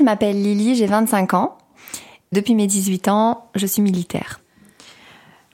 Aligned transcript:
je 0.00 0.04
m'appelle 0.04 0.42
Lily, 0.42 0.76
j'ai 0.76 0.86
25 0.86 1.34
ans. 1.34 1.58
Depuis 2.32 2.54
mes 2.54 2.66
18 2.66 3.08
ans, 3.08 3.44
je 3.54 3.66
suis 3.66 3.82
militaire. 3.82 4.40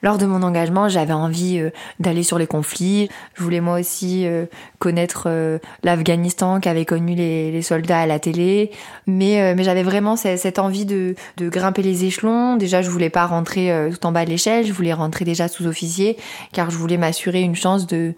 Lors 0.03 0.19
de 0.19 0.27
mon 0.27 0.45
engagement, 0.45 0.89
j'avais 0.89 1.15
envie 1.15 1.59
euh, 1.59 1.71
d'aller 1.99 2.23
sur 2.23 2.39
les 2.39 2.47
conflits. 2.47 3.09
Je 3.35 3.43
voulais 3.43 3.61
moi 3.61 3.81
aussi 3.81 4.25
euh, 4.25 4.47
connaître 4.79 5.25
euh, 5.27 5.59
l'Afghanistan 5.83 6.61
qu'avaient 6.61 6.85
connu 6.85 7.17
les, 7.17 7.61
soldats 7.61 7.99
à 7.99 8.07
la 8.07 8.21
télé. 8.21 8.71
Mais, 9.09 9.57
j'avais 9.65 9.83
vraiment 9.83 10.15
cette, 10.15 10.61
envie 10.61 10.87
de, 10.87 11.17
grimper 11.41 11.83
les 11.83 12.05
échelons. 12.05 12.55
Déjà, 12.55 12.83
je 12.83 12.91
voulais 12.91 13.11
pas 13.11 13.27
rentrer 13.27 13.73
tout 13.91 14.07
en 14.07 14.13
bas 14.13 14.25
de 14.25 14.31
l'échelle. 14.31 14.65
Je 14.65 14.73
voulais 14.73 14.93
rentrer 14.93 15.25
déjà 15.25 15.49
sous-officier 15.49 16.17
car 16.53 16.71
je 16.71 16.77
voulais 16.77 16.99
m'assurer 16.99 17.41
une 17.41 17.57
chance 17.57 17.89
de 17.89 18.15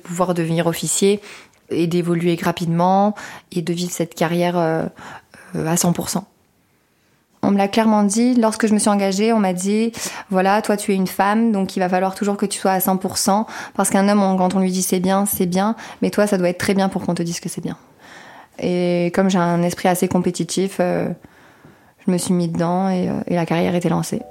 pouvoir 0.00 0.34
devenir 0.34 0.68
officier 0.68 1.20
et 1.70 1.86
d'évoluer 1.86 2.38
rapidement 2.40 3.14
et 3.50 3.62
de 3.62 3.72
vivre 3.72 3.90
cette 3.90 4.14
carrière 4.14 4.90
à 5.54 5.74
100%. 5.74 6.22
On 7.44 7.50
me 7.50 7.58
l'a 7.58 7.66
clairement 7.66 8.04
dit. 8.04 8.34
Lorsque 8.34 8.68
je 8.68 8.72
me 8.72 8.78
suis 8.78 8.88
engagée, 8.88 9.32
on 9.32 9.40
m'a 9.40 9.52
dit, 9.52 9.92
voilà, 10.30 10.62
toi 10.62 10.76
tu 10.76 10.92
es 10.92 10.94
une 10.94 11.08
femme, 11.08 11.50
donc 11.50 11.76
il 11.76 11.80
va 11.80 11.88
falloir 11.88 12.14
toujours 12.14 12.36
que 12.36 12.46
tu 12.46 12.58
sois 12.58 12.70
à 12.70 12.78
100%, 12.78 13.46
parce 13.74 13.90
qu'un 13.90 14.08
homme, 14.08 14.36
quand 14.38 14.54
on 14.54 14.60
lui 14.60 14.70
dit 14.70 14.82
c'est 14.82 15.00
bien, 15.00 15.26
c'est 15.26 15.46
bien, 15.46 15.74
mais 16.02 16.10
toi, 16.10 16.26
ça 16.26 16.38
doit 16.38 16.48
être 16.48 16.58
très 16.58 16.74
bien 16.74 16.88
pour 16.88 17.04
qu'on 17.04 17.14
te 17.14 17.22
dise 17.22 17.40
que 17.40 17.48
c'est 17.48 17.60
bien. 17.60 17.76
Et 18.60 19.10
comme 19.14 19.28
j'ai 19.28 19.38
un 19.38 19.62
esprit 19.62 19.88
assez 19.88 20.06
compétitif, 20.06 20.76
euh, 20.78 21.08
je 22.06 22.12
me 22.12 22.18
suis 22.18 22.32
mis 22.32 22.48
dedans 22.48 22.86
euh, 22.88 23.20
et 23.26 23.34
la 23.34 23.46
carrière 23.46 23.74
était 23.74 23.88
lancée. 23.88 24.22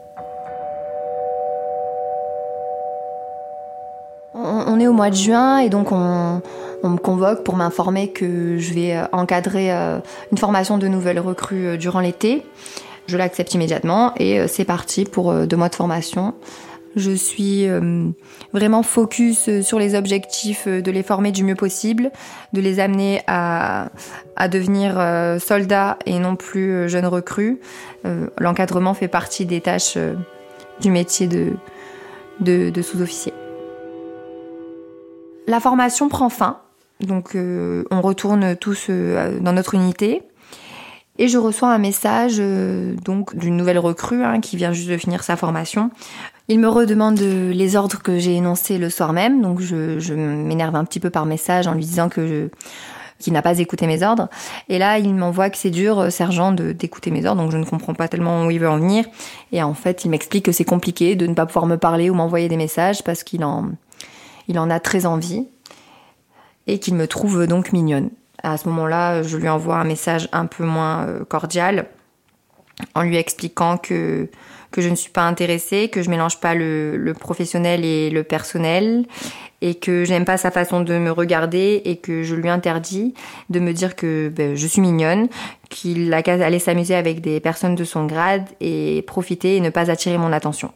Au 4.87 4.93
mois 4.93 5.09
de 5.09 5.15
juin 5.15 5.59
et 5.59 5.69
donc 5.69 5.91
on, 5.91 6.41
me 6.83 6.97
convoque 6.97 7.43
pour 7.43 7.55
m'informer 7.55 8.11
que 8.11 8.57
je 8.57 8.73
vais 8.73 8.95
euh, 8.95 9.05
encadrer 9.11 9.69
une 9.71 10.37
formation 10.37 10.77
de 10.77 10.87
nouvelles 10.87 11.19
recrues 11.19 11.77
durant 11.77 11.99
l'été. 11.99 12.43
Je 13.11 13.17
l'accepte 13.17 13.53
immédiatement 13.53 14.13
et 14.17 14.39
euh, 14.39 14.47
c'est 14.47 14.65
parti 14.65 15.03
pour 15.03 15.31
euh, 15.31 15.45
deux 15.45 15.57
mois 15.57 15.69
de 15.69 15.75
formation. 15.75 16.33
Je 16.95 17.11
suis 17.11 17.67
euh, 17.67 18.09
vraiment 18.53 18.83
focus 18.83 19.61
sur 19.61 19.79
les 19.79 19.95
objectifs 19.95 20.67
de 20.67 20.91
les 20.91 21.03
former 21.03 21.31
du 21.31 21.43
mieux 21.43 21.55
possible, 21.55 22.11
de 22.53 22.61
les 22.61 22.79
amener 22.79 23.21
à, 23.27 23.89
devenir 24.49 24.95
soldats 25.39 25.97
et 26.05 26.19
non 26.19 26.35
plus 26.35 26.89
jeunes 26.89 27.05
recrues. 27.05 27.61
L'encadrement 28.39 28.93
fait 28.93 29.07
partie 29.07 29.45
des 29.45 29.61
tâches 29.61 29.97
du 30.81 30.91
métier 30.91 31.29
de 32.41 32.81
sous-officier. 32.81 33.31
La 35.51 35.59
formation 35.59 36.07
prend 36.07 36.29
fin, 36.29 36.59
donc 37.01 37.35
on 37.35 38.01
retourne 38.01 38.55
tous 38.55 38.89
dans 38.89 39.51
notre 39.51 39.75
unité. 39.75 40.23
Et 41.17 41.27
je 41.27 41.37
reçois 41.37 41.71
un 41.71 41.77
message 41.77 42.37
euh, 42.39 42.95
donc 43.03 43.35
d'une 43.35 43.57
nouvelle 43.57 43.77
recrue 43.77 44.23
hein, 44.23 44.39
qui 44.39 44.57
vient 44.57 44.71
juste 44.71 44.89
de 44.89 44.97
finir 44.97 45.23
sa 45.23 45.35
formation. 45.35 45.91
Il 46.47 46.59
me 46.59 46.67
redemande 46.67 47.19
les 47.19 47.75
ordres 47.75 48.01
que 48.01 48.17
j'ai 48.17 48.35
énoncés 48.35 48.77
le 48.77 48.89
soir 48.89 49.13
même, 49.13 49.41
donc 49.41 49.61
je, 49.61 50.13
m'énerve 50.13 50.75
un 50.75 50.83
petit 50.83 50.99
peu 50.99 51.09
par 51.09 51.25
message 51.25 51.67
en 51.67 51.73
lui 51.73 51.85
disant 51.85 52.09
que 52.09 52.49
n'a 53.27 53.41
pas 53.43 53.59
écouté 53.59 53.85
mes 53.85 54.01
ordres. 54.01 54.29
Et 54.67 54.79
là, 54.79 54.97
il 54.97 55.13
m'envoie 55.13 55.51
que 55.51 55.57
c'est 55.57 55.69
dur, 55.69 55.99
euh, 55.99 56.09
sergent, 56.09 56.53
d'écouter 56.53 57.11
mes 57.11 57.25
ordres, 57.25 57.43
donc 57.43 57.51
je 57.51 57.57
ne 57.57 57.65
comprends 57.65 57.93
pas 57.93 58.07
tellement 58.07 58.45
où 58.45 58.51
il 58.51 58.59
veut 58.59 58.69
en 58.69 58.79
venir. 58.79 59.05
Et 59.51 59.61
en 59.61 59.75
fait, 59.75 60.03
il 60.05 60.09
m'explique 60.09 60.45
que 60.45 60.51
c'est 60.51 60.65
compliqué 60.65 61.15
de 61.15 61.27
ne 61.27 61.35
pas 61.35 61.45
pouvoir 61.45 61.67
me 61.67 61.77
parler 61.77 62.09
ou 62.09 62.15
m'envoyer 62.15 62.49
des 62.49 62.57
messages 62.57 63.03
parce 63.03 63.23
qu'il 63.23 63.43
en, 63.43 63.69
il 64.47 64.59
en 64.59 64.69
a 64.69 64.79
très 64.79 65.05
envie 65.05 65.47
et 66.67 66.79
qu'il 66.79 66.95
me 66.95 67.07
trouve 67.07 67.47
donc 67.47 67.71
mignonne. 67.73 68.09
À 68.43 68.57
ce 68.57 68.67
moment-là, 68.69 69.23
je 69.23 69.37
lui 69.37 69.49
envoie 69.49 69.77
un 69.77 69.83
message 69.83 70.27
un 70.31 70.45
peu 70.45 70.63
moins 70.63 71.05
euh, 71.05 71.25
cordial 71.25 71.87
en 72.95 73.03
lui 73.03 73.17
expliquant 73.17 73.77
que, 73.77 74.29
je 74.77 74.89
ne 74.89 74.95
suis 74.95 75.11
pas 75.11 75.23
intéressée, 75.23 75.89
que 75.89 76.01
je 76.01 76.09
mélange 76.09 76.39
pas 76.39 76.55
le, 76.55 77.13
professionnel 77.19 77.83
et 77.85 78.09
le 78.09 78.23
personnel 78.23 79.05
et 79.61 79.75
que 79.75 80.05
j'aime 80.05 80.25
pas 80.25 80.37
sa 80.37 80.49
façon 80.49 80.81
de 80.81 80.97
me 80.97 81.11
regarder 81.11 81.81
et 81.85 81.97
que 81.97 82.23
je 82.23 82.33
lui 82.33 82.49
interdis 82.49 83.13
de 83.49 83.59
me 83.59 83.73
dire 83.73 83.95
que 83.95 84.29
ben, 84.29 84.55
je 84.55 84.65
suis 84.65 84.81
mignonne, 84.81 85.27
qu'il 85.69 86.11
allait 86.13 86.59
s'amuser 86.59 86.95
avec 86.95 87.21
des 87.21 87.39
personnes 87.39 87.75
de 87.75 87.83
son 87.83 88.05
grade 88.05 88.45
et 88.59 89.03
profiter 89.05 89.57
et 89.57 89.59
ne 89.59 89.69
pas 89.69 89.91
attirer 89.91 90.17
mon 90.17 90.33
attention. 90.33 90.71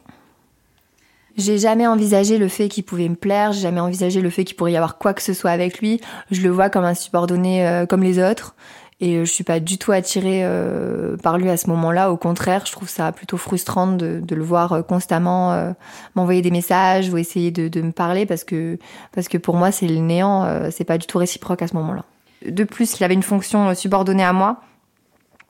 J'ai 1.36 1.58
jamais 1.58 1.86
envisagé 1.86 2.38
le 2.38 2.48
fait 2.48 2.68
qu'il 2.68 2.84
pouvait 2.84 3.08
me 3.08 3.14
plaire, 3.14 3.52
j'ai 3.52 3.60
jamais 3.60 3.80
envisagé 3.80 4.22
le 4.22 4.30
fait 4.30 4.44
qu'il 4.44 4.56
pourrait 4.56 4.72
y 4.72 4.76
avoir 4.76 4.96
quoi 4.96 5.12
que 5.12 5.22
ce 5.22 5.34
soit 5.34 5.50
avec 5.50 5.80
lui. 5.80 6.00
Je 6.30 6.40
le 6.40 6.48
vois 6.48 6.70
comme 6.70 6.84
un 6.84 6.94
subordonné 6.94 7.66
euh, 7.66 7.84
comme 7.84 8.02
les 8.02 8.18
autres 8.18 8.54
et 9.00 9.16
euh, 9.16 9.26
je 9.26 9.30
suis 9.30 9.44
pas 9.44 9.60
du 9.60 9.76
tout 9.76 9.92
attirée 9.92 10.40
euh, 10.44 11.18
par 11.18 11.36
lui 11.36 11.50
à 11.50 11.58
ce 11.58 11.68
moment-là. 11.68 12.10
Au 12.10 12.16
contraire, 12.16 12.64
je 12.64 12.72
trouve 12.72 12.88
ça 12.88 13.12
plutôt 13.12 13.36
frustrant 13.36 13.86
de, 13.86 14.20
de 14.20 14.34
le 14.34 14.42
voir 14.42 14.86
constamment 14.86 15.74
m'envoyer 16.14 16.40
des 16.40 16.50
messages 16.50 17.10
ou 17.10 17.18
essayer 17.18 17.50
de, 17.50 17.68
de, 17.68 17.82
me 17.82 17.92
parler 17.92 18.24
parce 18.24 18.42
que 18.42 18.78
parce 19.12 19.28
que 19.28 19.36
pour 19.36 19.56
moi 19.56 19.70
c'est 19.72 19.88
le 19.88 19.96
néant, 19.96 20.70
c'est 20.70 20.84
pas 20.84 20.96
du 20.96 21.06
tout 21.06 21.18
réciproque 21.18 21.60
à 21.60 21.68
ce 21.68 21.74
moment-là. 21.74 22.04
De 22.46 22.64
plus, 22.64 22.98
il 22.98 23.04
avait 23.04 23.14
une 23.14 23.22
fonction 23.22 23.74
subordonnée 23.74 24.24
à 24.24 24.32
moi 24.32 24.60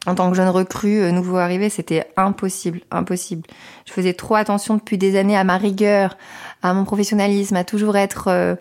en 0.06 0.15
tant 0.15 0.31
que 0.31 0.37
jeune 0.37 0.49
recrue, 0.49 1.00
euh, 1.00 1.11
nouveau 1.11 1.37
arrivé, 1.37 1.69
c'était 1.69 2.06
impossible, 2.17 2.81
impossible. 2.91 3.43
Je 3.87 3.93
faisais 3.93 4.15
trop 4.15 4.37
attention 4.37 4.75
depuis 4.75 4.99
des 4.99 5.17
années 5.19 5.37
à 5.37 5.44
ma 5.44 5.56
rigueur, 5.56 6.17
à 6.62 6.72
mon 6.75 6.84
professionnalisme, 6.84 7.56
à 7.56 7.65
toujours 7.65 7.97
être 7.97 8.28
euh, 8.28 8.55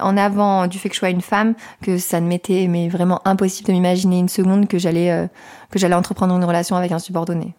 en 0.00 0.16
avant 0.16 0.66
du 0.66 0.78
fait 0.78 0.88
que 0.88 0.94
je 0.94 1.00
sois 1.00 1.10
une 1.10 1.20
femme, 1.20 1.54
que 1.82 1.98
ça 1.98 2.20
ne 2.20 2.26
m'était 2.26 2.66
mais 2.68 2.88
vraiment 2.88 3.20
impossible 3.26 3.68
de 3.68 3.72
m'imaginer 3.72 4.18
une 4.18 4.28
seconde 4.28 4.68
que 4.68 4.78
j'allais 4.78 5.10
euh, 5.10 5.26
que 5.70 5.78
j'allais 5.78 5.94
entreprendre 5.94 6.34
une 6.34 6.44
relation 6.44 6.76
avec 6.76 6.92
un 6.92 6.98
subordonné. 6.98 7.54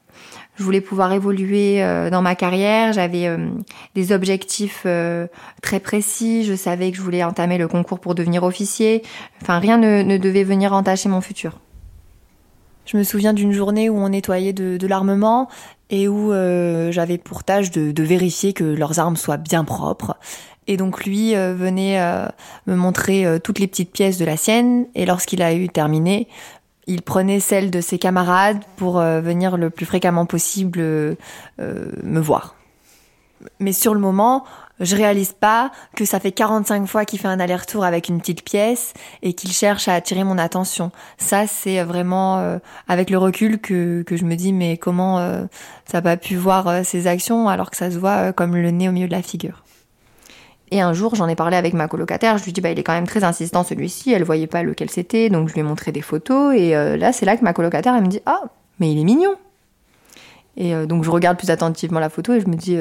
Je 0.55 0.63
voulais 0.63 0.81
pouvoir 0.81 1.13
évoluer 1.13 1.79
dans 2.09 2.23
ma 2.23 2.33
carrière, 2.33 2.91
j'avais 2.91 3.29
des 3.93 4.11
objectifs 4.11 4.87
très 5.61 5.79
précis, 5.79 6.45
je 6.45 6.55
savais 6.55 6.89
que 6.89 6.97
je 6.97 7.03
voulais 7.03 7.23
entamer 7.23 7.59
le 7.59 7.67
concours 7.67 7.99
pour 7.99 8.15
devenir 8.15 8.41
officier. 8.41 9.03
Enfin, 9.43 9.59
rien 9.59 9.77
ne, 9.77 10.01
ne 10.01 10.17
devait 10.17 10.43
venir 10.43 10.73
entacher 10.73 11.09
mon 11.09 11.21
futur. 11.21 11.59
Je 12.87 12.95
me 12.95 13.03
souviens 13.03 13.33
d'une 13.33 13.51
journée 13.51 13.89
où 13.89 13.97
on 13.97 14.09
nettoyait 14.09 14.53
de, 14.53 14.87
l'armement 14.87 15.49
et 15.89 16.07
où 16.07 16.31
euh, 16.31 16.89
j'avais 16.91 17.17
pour 17.17 17.43
tâche 17.43 17.69
de, 17.69 18.03
vérifier 18.03 18.53
que 18.53 18.63
leurs 18.63 18.97
armes 18.99 19.17
soient 19.17 19.37
bien 19.37 19.65
propres. 19.65 20.15
Et 20.67 20.77
donc 20.77 21.05
lui 21.05 21.35
euh, 21.35 21.53
venait 21.53 21.99
euh, 21.99 22.27
me 22.65 22.75
montrer 22.75 23.25
toutes 23.43 23.59
les 23.59 23.67
petites 23.67 23.91
pièces 23.91 24.17
de 24.17 24.25
la 24.25 24.37
sienne 24.37 24.85
et 24.95 25.05
lorsqu'il 25.05 25.41
a 25.41 25.53
eu 25.53 25.67
terminé, 25.67 26.29
il 26.87 27.01
prenait 27.01 27.41
celles 27.41 27.71
de 27.71 27.81
ses 27.81 27.99
camarades 27.99 28.63
pour 28.77 28.99
venir 28.99 29.57
le 29.57 29.69
plus 29.69 29.85
fréquemment 29.85 30.25
possible 30.25 30.79
me 30.79 32.19
voir. 32.21 32.56
Mais 33.59 33.73
sur 33.73 33.93
le 33.93 33.99
moment, 33.99 34.45
je 34.79 34.95
réalise 34.95 35.33
pas 35.33 35.71
que 35.95 36.05
ça 36.05 36.19
fait 36.19 36.31
45 36.31 36.85
fois 36.85 37.05
qu'il 37.05 37.19
fait 37.19 37.27
un 37.27 37.39
aller-retour 37.39 37.83
avec 37.83 38.09
une 38.09 38.19
petite 38.19 38.43
pièce 38.43 38.93
et 39.23 39.33
qu'il 39.33 39.51
cherche 39.51 39.87
à 39.87 39.93
attirer 39.93 40.23
mon 40.23 40.37
attention. 40.37 40.91
Ça, 41.17 41.47
c'est 41.47 41.83
vraiment 41.83 42.37
euh, 42.37 42.59
avec 42.87 43.09
le 43.09 43.17
recul 43.17 43.59
que, 43.59 44.03
que 44.03 44.17
je 44.17 44.25
me 44.25 44.35
dis 44.35 44.53
mais 44.53 44.77
comment 44.77 45.19
euh, 45.19 45.45
ça 45.85 45.97
n'a 45.97 46.01
pas 46.01 46.17
pu 46.17 46.35
voir 46.35 46.67
euh, 46.67 46.83
ses 46.83 47.07
actions 47.07 47.49
alors 47.49 47.71
que 47.71 47.77
ça 47.77 47.89
se 47.89 47.97
voit 47.97 48.33
comme 48.33 48.55
le 48.55 48.71
nez 48.71 48.87
au 48.89 48.91
milieu 48.91 49.07
de 49.07 49.13
la 49.13 49.23
figure. 49.23 49.63
Et 50.69 50.81
un 50.81 50.91
jour, 50.91 51.15
j'en 51.15 51.29
ai 51.29 51.35
parlé 51.35 51.55
avec 51.55 51.73
ma 51.73 51.87
colocataire, 51.87 52.37
je 52.37 52.43
lui 52.43 52.51
dis 52.51 52.59
bah 52.59 52.69
il 52.69 52.77
est 52.77 52.83
quand 52.83 52.93
même 52.93 53.07
très 53.07 53.23
insistant 53.23 53.63
celui-ci, 53.63 54.11
elle 54.11 54.25
voyait 54.25 54.47
pas 54.47 54.63
lequel 54.63 54.89
c'était, 54.89 55.29
donc 55.29 55.47
je 55.47 55.53
lui 55.53 55.61
ai 55.61 55.63
montré 55.63 55.93
des 55.93 56.01
photos 56.01 56.53
et 56.55 56.71
là 56.71 57.13
c'est 57.13 57.25
là 57.25 57.37
que 57.37 57.43
ma 57.45 57.53
colocataire 57.53 57.95
elle 57.95 58.03
me 58.03 58.09
dit 58.09 58.19
"Ah, 58.25 58.41
mais 58.77 58.91
il 58.91 58.99
est 58.99 59.05
mignon." 59.05 59.35
Et 60.57 60.73
donc 60.85 61.05
je 61.05 61.09
regarde 61.09 61.37
plus 61.37 61.51
attentivement 61.51 62.01
la 62.01 62.09
photo 62.09 62.33
et 62.33 62.41
je 62.41 62.47
me 62.47 62.55
dis 62.55 62.77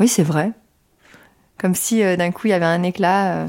"Oui, 0.00 0.08
c'est 0.08 0.22
vrai." 0.22 0.52
Comme 1.58 1.74
si 1.74 2.02
euh, 2.02 2.16
d'un 2.16 2.30
coup 2.30 2.46
il 2.46 2.50
y 2.50 2.52
avait 2.52 2.64
un 2.64 2.84
éclat 2.84 3.32
euh, 3.32 3.46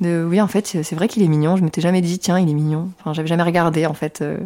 de 0.00 0.26
oui 0.28 0.40
en 0.40 0.48
fait 0.48 0.66
c'est 0.66 0.94
vrai 0.94 1.08
qu'il 1.08 1.22
est 1.22 1.28
mignon. 1.28 1.56
Je 1.56 1.62
m'étais 1.62 1.80
jamais 1.80 2.00
dit 2.00 2.18
tiens 2.18 2.38
il 2.38 2.50
est 2.50 2.54
mignon. 2.54 2.90
Enfin 3.00 3.12
j'avais 3.12 3.28
jamais 3.28 3.44
regardé 3.44 3.86
en 3.86 3.94
fait. 3.94 4.20
Euh. 4.22 4.38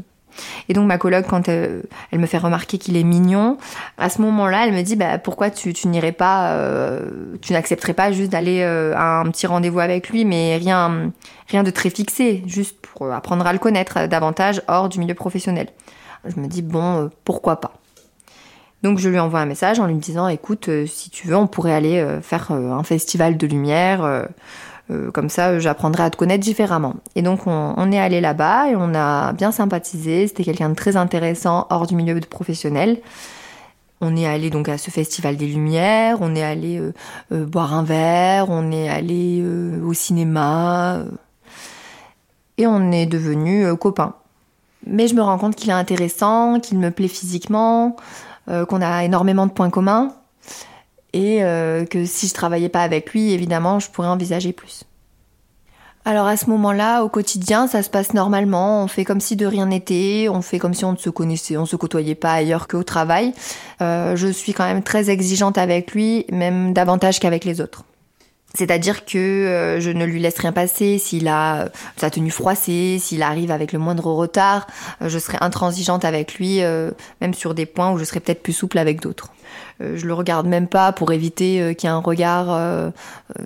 Et 0.69 0.75
donc 0.75 0.87
ma 0.87 0.97
coloc 0.97 1.27
quand 1.27 1.49
elle, 1.49 1.83
me 2.13 2.27
fait 2.27 2.39
remarquer 2.39 2.79
qu'il 2.79 2.97
est 2.97 3.03
mignon, 3.03 3.59
à 3.99 4.09
ce 4.09 4.23
moment-là 4.23 4.67
elle 4.67 4.73
me 4.73 4.81
dit 4.81 4.97
bah 4.97 5.19
pourquoi 5.19 5.51
tu, 5.51 5.75
tu 5.75 5.89
n'irais 5.89 6.13
pas, 6.13 6.59
tu 7.43 7.53
n'accepterais 7.53 7.93
pas 7.93 8.13
juste 8.13 8.33
d'aller 8.33 8.63
à 8.63 9.21
un 9.21 9.31
petit 9.31 9.47
rendez-vous 9.47 9.81
avec 9.81 10.09
lui, 10.09 10.25
mais 10.25 10.57
rien 10.57 11.13
rien 11.49 11.63
de 11.63 11.71
très 11.71 11.91
fixé, 11.91 12.43
juste 12.47 12.79
pour 12.81 13.13
apprendre 13.13 13.47
à 13.47 13.53
le 13.53 13.59
connaître 13.59 14.07
davantage 14.07 14.63
hors 14.69 14.89
du 14.89 15.01
milieu 15.01 15.13
professionnel. 15.13 15.69
Je 16.25 16.41
me 16.41 16.47
dis 16.47 16.63
bon 16.63 17.11
pourquoi 17.25 17.61
pas. 17.61 17.82
Donc 18.83 18.99
je 18.99 19.09
lui 19.09 19.19
envoie 19.19 19.41
un 19.41 19.47
message 19.47 19.79
en 19.79 19.87
lui 19.87 19.95
disant 19.95 20.29
écoute, 20.29 20.69
euh, 20.69 20.87
si 20.87 21.09
tu 21.11 21.29
veux, 21.29 21.37
on 21.37 21.47
pourrait 21.47 21.73
aller 21.73 21.99
euh, 21.99 22.21
faire 22.21 22.49
euh, 22.51 22.73
un 22.73 22.83
festival 22.83 23.37
de 23.37 23.47
lumière. 23.47 24.27
comme 25.15 25.31
ça, 25.31 25.59
j'apprendrai 25.59 26.03
à 26.03 26.11
te 26.11 26.19
connaître 26.19 26.45
différemment. 26.45 26.97
Et 27.15 27.23
donc 27.23 27.47
on, 27.47 27.93
est 27.93 27.99
allé 27.99 28.21
là-bas 28.21 28.69
et 28.69 28.77
on 28.77 28.95
a 28.95 29.33
bien 29.33 29.51
sympathisé. 29.51 30.27
C'était 30.27 30.45
quelqu'un 30.45 30.69
de 30.69 30.75
très 30.75 30.97
intéressant 30.97 31.67
hors 31.71 31.87
du 31.87 31.95
milieu 31.95 32.19
professionnel. 32.21 33.01
On 34.03 34.17
est 34.17 34.27
allé 34.27 34.51
donc 34.51 34.69
à 34.69 34.77
ce 34.77 34.91
festival 34.91 35.37
des 35.37 35.47
Lumières, 35.47 36.19
on 36.21 36.35
est 36.35 36.43
allé 36.43 36.83
boire 37.31 37.73
un 37.73 37.85
verre, 37.85 38.51
on 38.51 38.71
est 38.71 38.91
allé 38.91 39.43
au 39.83 39.95
cinéma 39.95 41.05
et 42.59 42.67
on 42.67 42.93
est 42.93 43.07
devenus 43.07 43.67
copains. 43.81 44.15
Mais 44.87 45.09
je 45.09 45.15
me 45.15 45.23
rends 45.23 45.39
compte 45.39 45.57
qu'il 45.57 45.71
est 45.71 45.75
intéressant, 45.75 46.61
qu'il 46.61 46.79
me 46.79 46.91
plaît 46.91 47.09
physiquement, 47.09 47.97
qu'on 48.47 48.83
a 48.83 49.05
énormément 49.05 49.47
de 49.47 49.53
points 49.53 49.71
communs 49.71 50.13
et 51.13 51.43
euh, 51.43 51.85
que 51.85 52.05
si 52.05 52.29
je 52.29 52.35
travaillais 52.35 52.69
pas 52.69 52.83
avec 52.83 53.13
lui, 53.13 53.33
évidemment, 53.33 53.79
je 53.79 53.91
pourrais 53.91 54.09
envisager 54.09 54.53
plus. 54.53 54.85
Alors 56.05 56.27
à 56.27 56.37
ce 56.37 56.51
moment-là, 56.51 57.05
au 57.05 57.09
quotidien, 57.09 57.69
ça 57.69 57.83
se 57.83 57.91
passe 57.91 58.13
normalement. 58.13 58.83
On 58.83 58.89
fait 58.89 59.05
comme 59.05 59.21
si 59.21 59.37
de 59.37 59.47
rien 59.47 59.67
n'était. 59.67 60.27
On 60.29 60.43
fait 60.43 60.59
comme 60.59 60.75
si 60.75 60.85
on 60.85 60.93
ne 60.93 60.97
se 60.97 61.11
connaissait, 61.11 61.57
on 61.57 61.67
se 61.67 61.77
côtoyait 61.77 62.17
pas 62.17 62.33
ailleurs 62.33 62.67
qu'au 62.67 62.83
travail. 62.83 63.33
Euh, 63.81 64.17
je 64.17 64.27
suis 64.27 64.53
quand 64.53 64.65
même 64.65 64.83
très 64.83 65.11
exigeante 65.11 65.59
avec 65.59 65.93
lui, 65.93 66.27
même 66.33 66.73
davantage 66.73 67.21
qu'avec 67.21 67.45
les 67.45 67.61
autres. 67.61 67.85
C'est-à-dire 68.55 69.05
que 69.05 69.19
euh, 69.19 69.81
je 69.81 69.91
ne 69.91 70.05
lui 70.05 70.21
laisse 70.21 70.39
rien 70.39 70.53
passer. 70.53 70.99
S'il 70.99 71.29
a 71.29 71.69
sa 71.97 72.11
tenue 72.11 72.31
froissée, 72.31 72.99
s'il 73.01 73.23
arrive 73.23 73.51
avec 73.51 73.73
le 73.73 73.79
moindre 73.79 74.07
retard, 74.13 74.67
euh, 75.01 75.09
je 75.09 75.19
serai 75.19 75.39
intransigeante 75.41 76.05
avec 76.05 76.35
lui, 76.35 76.63
euh, 76.63 76.91
même 77.21 77.35
sur 77.35 77.55
des 77.55 77.67
points 77.67 77.93
où 77.93 77.99
je 77.99 78.05
serai 78.05 78.21
peut-être 78.21 78.43
plus 78.43 78.53
souple 78.53 78.79
avec 78.79 79.01
d'autres. 79.01 79.29
je 79.81 80.07
le 80.07 80.15
regarde 80.15 80.47
même 80.47 80.69
pas 80.69 80.93
pour 80.93 81.13
éviter 81.13 81.75
qu'il 81.77 81.89
y 81.89 81.93
ait 81.93 81.95
un 81.95 81.99
regard 81.99 82.93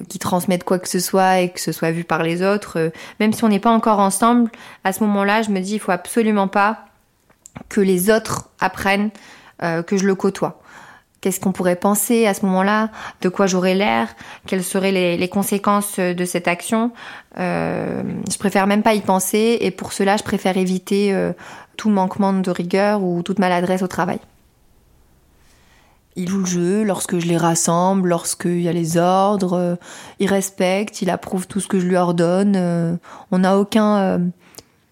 qui 0.08 0.19
transmette 0.19 0.64
quoi 0.64 0.79
que 0.79 0.88
ce 0.88 1.00
soit 1.00 1.41
et 1.41 1.50
que 1.50 1.61
ce 1.61 1.73
soit 1.73 1.91
vu 1.91 2.05
par 2.05 2.23
les 2.23 2.43
autres. 2.43 2.93
même 3.20 3.32
si 3.32 3.43
on 3.44 3.49
n'est 3.49 3.61
pas 3.61 3.70
encore 3.70 4.00
ensemble, 4.00 4.50
à 4.85 4.93
ce 4.93 5.02
moment-là, 5.05 5.43
je 5.43 5.50
me 5.50 5.61
dis 5.61 5.75
il 5.75 5.81
faut 5.81 5.93
absolument 5.93 6.49
pas 6.49 6.85
que 7.69 7.81
les 7.81 8.11
autres 8.11 8.49
apprennent 8.61 9.11
que 9.61 9.97
je 9.97 10.06
le 10.06 10.14
côtoie. 10.14 10.61
Qu'est-ce 11.26 11.40
qu'on 11.40 11.50
pourrait 11.50 11.75
penser 11.75 12.25
à 12.28 12.34
ce 12.34 12.46
moment-là 12.46 12.88
De 13.20 13.28
quoi 13.28 13.49
j'aurais 13.49 13.75
l'air 13.75 14.06
Quelles 14.46 14.62
seraient 14.62 14.93
les, 14.93 15.28
conséquences 15.28 15.99
de 15.99 16.25
cette 16.25 16.46
action 16.46 16.93
euh, 17.37 18.05
Je 18.31 18.38
préfère 18.38 18.69
même 18.69 18.84
pas 18.84 18.94
y 18.94 19.00
penser 19.00 19.58
et 19.61 19.73
pour 19.73 19.93
cela, 19.93 20.17
je 20.17 20.23
préfère 20.23 20.56
éviter 20.56 21.12
euh, 21.12 21.32
tout 21.76 21.90
manquement 21.90 22.32
de 22.32 22.49
rigueur 22.49 23.02
ou 23.02 23.25
toute 23.25 23.40
maladresse 23.40 23.82
au 23.82 23.88
travail. 23.88 24.20
Il 26.14 26.28
joue 26.28 26.38
le 26.38 26.46
jeu 26.46 26.84
lorsque 26.84 27.19
je 27.19 27.26
les 27.26 27.37
rassemble, 27.37 28.11
lorsqu'il 28.11 28.62
y 28.62 28.69
a 28.69 28.73
les 28.73 28.96
ordres, 28.96 29.55
euh, 29.55 29.75
il 30.20 30.28
respecte, 30.28 31.02
il 31.02 31.11
approuve 31.11 31.49
tout 31.49 31.58
ce 31.58 31.67
que 31.67 31.81
je 31.81 31.88
lui 31.88 31.96
ordonne. 31.96 33.00
on 33.32 33.38
n'a 33.40 33.58
aucun 33.58 34.20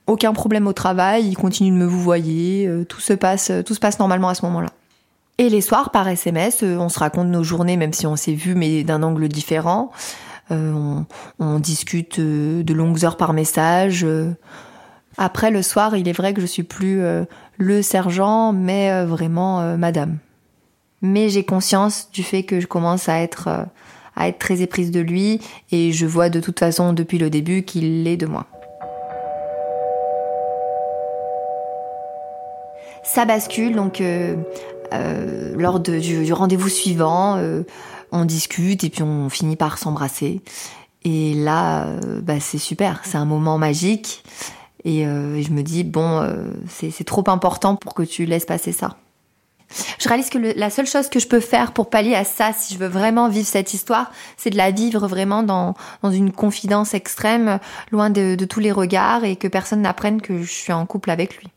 aucun 0.08 0.32
problème 0.32 0.66
au 0.66 0.72
travail, 0.72 1.28
il 1.28 1.36
continue 1.36 1.70
de 1.70 1.76
me 1.76 1.86
vouvoyer, 1.86 2.69
tout 2.88 3.00
se 3.00 3.12
passe 3.12 3.52
tout 3.64 3.75
se 3.75 3.78
passe 3.78 4.00
normalement 4.00 4.31
à 4.31 4.34
ce 4.34 4.44
moment-là. 4.46 4.70
Et 5.36 5.48
les 5.48 5.60
soirs, 5.60 5.90
par 5.90 6.06
SMS, 6.06 6.62
euh, 6.62 6.76
on 6.78 6.88
se 6.88 6.98
raconte 6.98 7.26
nos 7.26 7.42
journées, 7.42 7.76
même 7.76 7.92
si 7.92 8.06
on 8.06 8.14
s'est 8.14 8.34
vu, 8.34 8.54
mais 8.54 8.84
d'un 8.84 9.02
angle 9.02 9.26
différent. 9.28 9.90
Euh, 10.52 11.00
on, 11.40 11.58
discute 11.58 12.20
euh, 12.20 12.62
de 12.62 12.72
longues 12.72 13.04
heures 13.04 13.16
par 13.16 13.32
message. 13.32 14.06
Après, 15.16 15.50
le 15.50 15.62
soir, 15.62 15.96
il 15.96 16.08
est 16.08 16.12
vrai 16.12 16.34
que 16.34 16.40
je 16.40 16.46
suis 16.46 16.62
plus 16.62 17.02
le 17.58 17.82
sergent, 17.82 18.52
mais 18.52 19.04
vraiment 19.04 19.76
madame. 19.78 20.19
Mais 21.02 21.28
j'ai 21.28 21.44
conscience 21.44 22.10
du 22.10 22.25
fait 22.25 22.42
que 22.42 22.58
je 22.58 22.66
commence 22.66 23.08
à 23.08 23.20
être, 23.20 23.48
à 24.16 24.28
être 24.28 24.38
très 24.38 24.60
éprise 24.60 24.90
de 24.90 24.98
lui, 24.98 25.40
et 25.70 25.92
je 25.92 26.04
vois 26.04 26.31
de 26.31 26.40
toute 26.40 26.58
façon 26.58 26.92
depuis 26.92 27.19
le 27.19 27.31
début 27.31 27.62
qu'il 27.62 28.02
l'est 28.02 28.16
de 28.16 28.26
moi. 28.26 28.46
Ça 33.04 33.25
bascule, 33.25 33.76
donc 33.76 34.02
lors 35.56 35.81
du, 35.81 36.32
rendez-vous 36.32 36.69
suivant, 36.69 37.37
euh, 37.37 37.62
on 38.12 38.25
discute 38.25 38.85
et 38.85 38.91
puis 38.91 39.02
on 39.02 39.29
finit 39.29 39.56
par 39.56 39.79
s'embrasser. 39.79 40.41
Et 41.05 41.35
là, 41.35 41.87
euh, 41.87 42.20
bah, 42.20 42.41
c'est 42.41 42.58
super, 42.58 43.00
c'est 43.05 43.19
un 43.19 43.25
moment 43.25 43.58
magique. 43.58 44.25
Et 44.87 45.05
je 45.05 45.50
me 45.50 45.62
dis, 45.62 45.82
bon, 45.82 46.23
c'est 46.69 47.05
trop 47.05 47.25
important 47.29 47.75
pour 47.75 47.94
que 47.94 48.02
tu 48.02 48.26
laisses 48.26 48.44
passer 48.44 48.70
ça. 48.70 48.99
Je 49.99 50.06
réalise 50.06 50.29
que 50.29 50.37
la 50.37 50.69
seule 50.69 50.87
chose 50.87 51.08
que 51.08 51.19
je 51.19 51.26
peux 51.26 51.41
faire 51.41 51.73
pour 51.73 51.88
pallier 51.88 52.14
à 52.14 52.25
ça, 52.25 52.52
si 52.52 52.75
je 52.75 52.79
veux 52.79 52.87
vraiment 52.87 53.31
vivre 53.31 53.46
cette 53.46 53.73
histoire, 53.73 54.12
c'est 54.37 54.50
de 54.50 54.58
la 54.58 54.70
vivre 54.73 55.08
vraiment 55.08 55.43
dans, 55.43 55.75
une 56.02 56.32
confidence 56.32 56.93
extrême, 56.93 57.61
loin 57.93 58.11
de 58.11 58.44
tous 58.44 58.61
les 58.61 58.73
regards 58.73 59.25
et 59.25 59.37
que 59.37 59.49
personne 59.49 59.81
n'apprenne 59.81 60.20
que 60.20 60.43
je 60.43 60.52
suis 60.52 60.75
en 60.75 60.85
couple 60.85 61.11
avec 61.11 61.38
lui. 61.38 61.53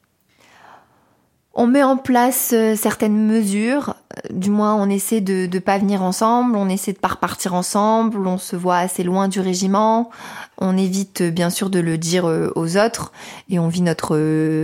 On 1.59 1.65
met 1.65 1.81
en 1.81 1.97
place 1.97 2.51
euh, 2.53 2.75
certaines 2.75 3.17
mesures, 3.17 3.95
euh, 4.15 4.31
du 4.31 4.51
moins 4.51 4.75
on 4.75 4.91
essaie 4.91 5.21
de 5.21 5.49
ne 5.51 5.59
pas 5.59 5.79
venir 5.79 6.03
ensemble, 6.03 6.55
on 6.55 6.69
essaie 6.69 6.93
de 6.93 6.99
pas 6.99 7.07
repartir 7.07 7.55
ensemble, 7.55 8.27
on 8.27 8.37
se 8.37 8.55
voit 8.55 8.77
assez 8.77 9.01
loin 9.01 9.27
du 9.27 9.39
régiment, 9.39 10.11
on 10.59 10.77
évite 10.77 11.21
euh, 11.21 11.31
bien 11.31 11.49
sûr 11.49 11.71
de 11.71 11.79
le 11.79 11.97
dire 11.97 12.25
aux 12.25 12.77
autres 12.77 13.11
et 13.49 13.57
on 13.57 13.69
vit 13.69 13.81
notre 13.81 14.15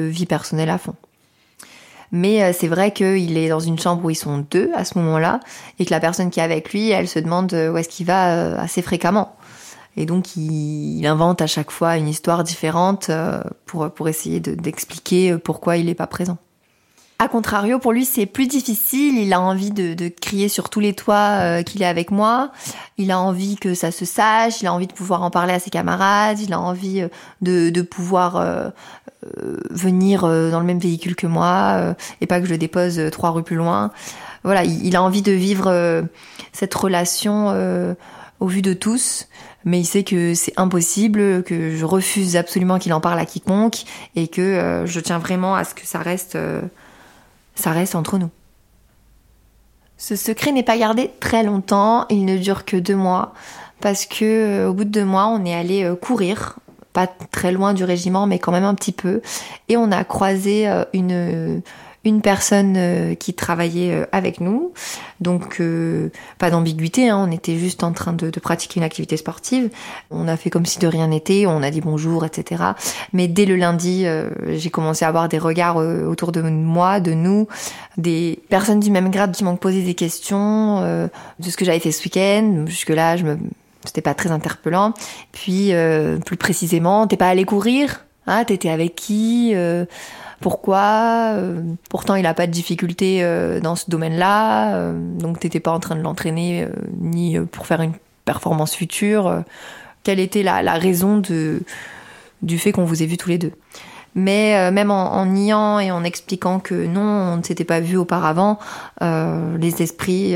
vie 0.07 0.28
personnelle 0.28 0.69
à 0.69 0.78
fond. 0.78 0.94
Mais 2.12 2.54
c'est 2.54 2.68
vrai 2.68 2.94
qu'il 2.94 3.39
est 3.39 3.50
dans 3.50 3.60
une 3.60 3.80
chambre 3.80 4.06
où 4.06 4.12
ils 4.12 4.16
sont 4.16 4.46
deux 4.51 4.69
à 4.75 4.86
ce 4.86 5.00
moment-là 5.00 5.39
et 5.80 5.86
que 5.86 5.89
la 5.89 6.00
personne 6.00 6.30
qui 6.30 6.39
est 6.39 6.44
avec 6.44 6.72
lui, 6.72 6.92
elle 6.92 7.07
se 7.07 7.18
demande 7.18 7.54
où 7.54 7.75
est-ce 7.75 7.89
qu'il 7.89 8.06
va 8.06 8.62
assez 8.62 8.84
fréquemment. 8.84 9.36
Et 9.98 10.06
donc 10.06 10.36
il, 10.36 11.04
invente 11.07 11.42
à 11.42 11.48
chaque 11.48 11.72
fois 11.72 11.98
une 11.98 12.07
histoire 12.07 12.44
différente 12.44 13.10
pour, 13.66 13.89
pour 13.89 14.10
essayer 14.10 14.39
d'expliquer 14.39 15.39
pourquoi 15.39 15.78
il 15.78 15.88
n'est 15.88 15.96
pas 15.96 16.06
présent. 16.06 16.38
A 17.24 17.30
contrario, 17.30 17.80
pour 17.80 17.94
lui, 17.94 18.04
c'est 18.04 18.25
plus 18.25 18.48
difficile. 18.48 19.18
Il 19.18 19.31
a 19.31 19.40
envie 19.40 19.72
de, 19.72 20.10
crier 20.10 20.50
sur 20.50 20.70
tous 20.70 20.81
les 20.81 20.94
toits 20.94 21.38
euh, 21.40 21.64
qu'il 21.64 21.81
est 21.81 21.86
avec 21.86 22.12
moi. 22.12 22.52
Il 22.98 23.12
a 23.12 23.20
envie 23.22 23.56
que 23.56 23.75
ça 23.75 23.92
se 23.92 24.04
sache. 24.04 24.60
Il 24.60 24.68
a 24.68 24.74
envie 24.74 24.88
de 24.88 24.94
pouvoir 24.94 25.24
en 25.24 25.31
parler 25.31 25.54
à 25.54 25.60
ses 25.60 25.70
camarades. 25.70 26.42
Il 26.42 26.52
a 26.52 26.60
envie 26.60 27.02
euh, 27.02 27.72
de, 27.72 27.81
pouvoir 27.81 28.36
euh, 28.36 28.72
venir 29.70 30.24
dans 30.24 30.60
le 30.60 30.66
même 30.66 30.80
véhicule 30.80 31.16
que 31.16 31.25
moi 31.25 31.96
et 32.20 32.28
pas 32.28 32.42
que 32.42 32.46
je 32.46 32.52
le 32.52 32.58
dépose 32.58 33.00
trois 33.10 33.30
rues 33.30 33.44
plus 33.44 33.56
loin. 33.56 33.92
Voilà, 34.44 34.66
il, 34.66 34.94
a 34.98 35.02
envie 35.02 35.22
de 35.22 35.31
vivre 35.31 36.04
cette 36.52 36.74
relation 36.74 37.96
au 38.42 38.48
vu 38.48 38.62
de 38.62 38.74
tous 38.74 39.30
mais 39.64 39.80
il 39.80 39.86
sait 39.86 40.04
que 40.04 40.34
c'est 40.34 40.52
impossible, 40.58 41.44
que 41.44 41.74
je 41.74 41.86
refuse 41.86 42.36
absolument 42.36 42.80
qu'il 42.80 42.92
en 42.92 43.00
parle 43.00 43.18
à 43.18 43.25
quiconque 43.25 43.86
et 44.18 44.28
que 44.28 44.84
je 44.86 45.00
tiens 45.00 45.20
vraiment 45.20 45.56
à 45.56 45.64
ce 45.64 45.74
que 45.74 45.86
ça 45.86 46.00
reste 46.00 46.38
ça 47.55 47.71
reste 47.71 47.95
entre 47.95 48.17
nous. 48.17 48.29
Ce 49.97 50.15
secret 50.15 50.51
n'est 50.51 50.63
pas 50.63 50.77
gardé 50.77 51.11
très 51.19 51.44
longtemps, 51.44 52.05
il 52.09 52.25
ne 52.25 52.38
dure 52.38 52.65
que 52.65 52.77
deux 52.77 52.95
mois, 52.95 53.33
parce 53.79 54.05
que 54.05 54.25
euh, 54.25 54.69
au 54.69 54.73
bout 54.73 54.83
de 54.83 54.89
deux 54.89 55.05
mois, 55.05 55.27
on 55.27 55.45
est 55.45 55.53
allé 55.53 55.83
euh, 55.83 55.95
courir, 55.95 56.59
pas 56.91 57.07
très 57.07 57.51
loin 57.51 57.73
du 57.73 57.83
régiment, 57.83 58.27
mais 58.27 58.39
quand 58.39 58.51
même 58.51 58.63
un 58.63 58.75
petit 58.75 58.91
peu, 58.91 59.21
et 59.69 59.77
on 59.77 59.91
a 59.91 60.03
croisé 60.03 60.67
euh, 60.67 60.83
une 60.94 61.61
une 62.05 62.21
personne 62.21 62.75
euh, 62.77 63.15
qui 63.15 63.33
travaillait 63.33 63.93
euh, 63.93 64.05
avec 64.12 64.41
nous. 64.41 64.74
Donc 65.22 65.60
euh, 65.60 66.10
pas 66.38 66.50
d'ambiguïté, 66.50 67.10
hein, 67.10 67.25
on 67.27 67.31
était 67.31 67.57
juste 67.57 67.83
en 67.83 67.93
train 67.93 68.13
de, 68.13 68.29
pratiquer 68.39 68.79
une 68.79 68.83
activité 68.83 69.15
sportive. 69.15 69.69
On 70.12 70.27
a 70.27 70.36
fait 70.36 70.50
comme 70.50 70.65
si 70.65 70.79
de 70.79 70.88
rien 70.88 71.07
n'était, 71.07 71.45
on 71.45 71.63
a 71.63 71.72
dit 71.72 71.81
bonjour, 71.81 72.25
etc. 72.25 72.63
Mais 73.13 73.27
dès 73.27 73.45
le 73.45 73.55
lundi, 73.55 74.05
j'ai 74.50 74.69
commencé 74.69 75.05
à 75.05 75.07
avoir 75.07 75.29
des 75.29 75.38
regards 75.38 75.77
autour 75.77 76.33
de 76.33 76.41
moi, 76.41 77.00
de 77.00 77.13
nous, 77.13 77.48
des 77.98 78.39
personnes 78.50 78.81
du 78.81 78.91
même 78.91 79.12
grade 79.12 79.31
qui 79.31 79.45
m'ont 79.45 79.55
posé 79.55 79.81
des 79.81 79.93
questions 79.93 80.81
de 80.81 81.50
ce 81.50 81.55
que 81.55 81.63
j'avais 81.63 81.79
fait 81.79 81.91
ce 81.91 82.03
week-end. 82.03 82.65
Jusque-là, 82.67 83.15
je 83.15 83.24
me 83.24 83.38
c'était 83.86 84.01
pas 84.01 84.13
très 84.13 84.31
interpellant. 84.31 84.93
Puis 85.31 85.72
plus 86.25 86.38
précisément, 86.38 87.07
t'es 87.07 87.17
pas 87.17 87.29
allé 87.29 87.45
courir 87.45 88.03
Hein, 88.25 88.45
t'étais 88.45 88.69
avec 88.69 88.95
qui 88.95 89.53
pourquoi. 90.43 91.35
Euh, 91.38 91.62
pourtant, 91.89 92.15
il 92.15 92.23
n'a 92.23 92.33
pas 92.33 92.47
de 92.47 92.51
difficulté 92.51 93.23
euh, 93.23 93.62
dans 93.62 93.77
ce 93.77 93.89
domaine-là, 93.89 94.75
euh, 94.75 94.93
donc 95.17 95.39
t'étais 95.39 95.62
pas 95.62 95.71
en 95.71 95.79
train 95.79 95.95
de 95.95 96.01
l'entraîner 96.01 96.67
ni 97.00 97.39
pour 97.39 97.65
faire 97.65 97.81
une 97.81 97.93
performance 98.25 98.75
future. 98.75 99.43
quelle 100.03 100.19
était 100.19 100.43
la, 100.43 100.73
raison 100.73 101.21
du 102.41 102.59
fait 102.59 102.73
qu'on 102.73 102.83
vous 102.83 103.01
ait 103.01 103.05
vu 103.05 103.15
tous 103.15 103.29
les 103.29 103.38
deux? 103.38 103.53
Mais 104.15 104.69
même 104.69 104.91
en, 104.91 105.25
niant 105.25 105.79
et 105.79 105.91
en 105.91 106.03
expliquant 106.03 106.59
que 106.59 106.75
non, 106.75 107.01
on 107.01 107.38
ne 107.38 107.43
s'était 107.43 107.63
pas 107.63 107.79
vu 107.79 107.95
auparavant, 107.95 108.59
les 109.01 109.81
esprits 109.81 110.35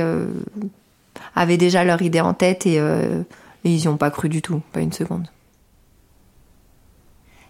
avaient 1.35 1.57
déjà 1.57 1.83
leur 1.83 2.01
idée 2.01 2.21
en 2.21 2.33
tête 2.33 2.65
et, 2.65 2.75
et 2.77 3.25
ils 3.65 3.81
n'y 3.81 3.87
ont 3.89 3.97
pas 3.97 4.09
cru 4.09 4.29
du 4.29 4.41
tout, 4.41 4.61
pas 4.71 4.79
une 4.79 4.93
seconde 4.93 5.27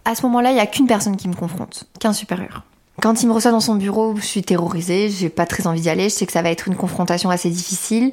à 0.08 0.14
ce 0.14 0.22
moment-là, 0.22 0.52
il 0.52 0.54
n'y 0.54 0.60
a 0.60 0.66
qu'une 0.66 0.86
personne 0.86 1.16
qui 1.18 1.28
me 1.28 1.34
confronte, 1.34 1.84
qu'un 2.00 2.14
supérieur. 2.14 2.62
Quand 3.02 3.22
il 3.22 3.28
me 3.28 3.32
reçoit 3.34 3.50
dans 3.50 3.60
son 3.60 3.74
bureau, 3.74 4.16
je 4.16 4.24
suis 4.24 4.42
terrorisée, 4.42 5.10
j'ai 5.10 5.28
pas 5.28 5.44
très 5.44 5.66
envie 5.66 5.82
d'y 5.82 5.90
aller, 5.90 6.04
je 6.04 6.14
sais 6.14 6.24
que 6.24 6.32
ça 6.32 6.40
va 6.40 6.50
être 6.50 6.66
une 6.66 6.76
confrontation 6.76 7.28
assez 7.28 7.50
difficile. 7.50 8.12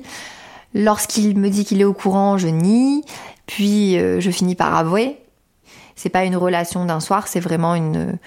Lorsqu'il 0.73 1.37
me 1.37 1.49
dit 1.49 1.63
qu'il 1.63 1.79
est 1.79 1.85
au 1.85 1.93
courant, 1.93 2.37
je 2.37 2.49
nie, 2.49 3.05
puis 3.45 3.97
euh, 3.97 4.19
je 4.19 4.29
finis 4.29 4.55
par 4.55 4.75
avouer. 4.75 5.15
C'est 5.95 6.09
pas 6.09 6.25
une 6.25 6.35
relation 6.35 6.83
d'un 6.83 6.99
soir, 6.99 7.29
c'est 7.29 7.39
vraiment 7.39 7.75
une, 7.75 8.17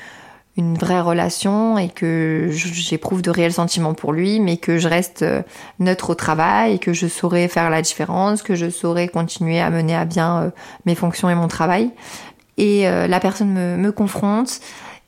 une 0.56 0.78
vraie 0.78 1.02
relation 1.02 1.76
et 1.76 1.90
que 1.90 2.48
j'éprouve 2.50 3.20
de 3.20 3.30
réels 3.30 3.52
sentiments 3.52 3.92
pour 3.92 4.14
lui, 4.14 4.40
mais 4.40 4.56
que 4.56 4.78
je 4.78 4.88
reste 4.88 5.20
euh, 5.20 5.42
neutre 5.78 6.08
au 6.08 6.14
travail, 6.14 6.78
que 6.78 6.94
je 6.94 7.06
saurais 7.06 7.48
faire 7.48 7.68
la 7.68 7.82
différence, 7.82 8.40
que 8.40 8.54
je 8.54 8.70
saurais 8.70 9.08
continuer 9.08 9.60
à 9.60 9.68
mener 9.68 9.94
à 9.94 10.06
bien 10.06 10.38
euh, 10.38 10.50
mes 10.86 10.94
fonctions 10.94 11.28
et 11.28 11.34
mon 11.34 11.48
travail 11.48 11.90
et 12.58 12.88
euh, 12.88 13.06
la 13.06 13.20
personne 13.20 13.76
me, 13.78 13.92
confronte 13.92 14.60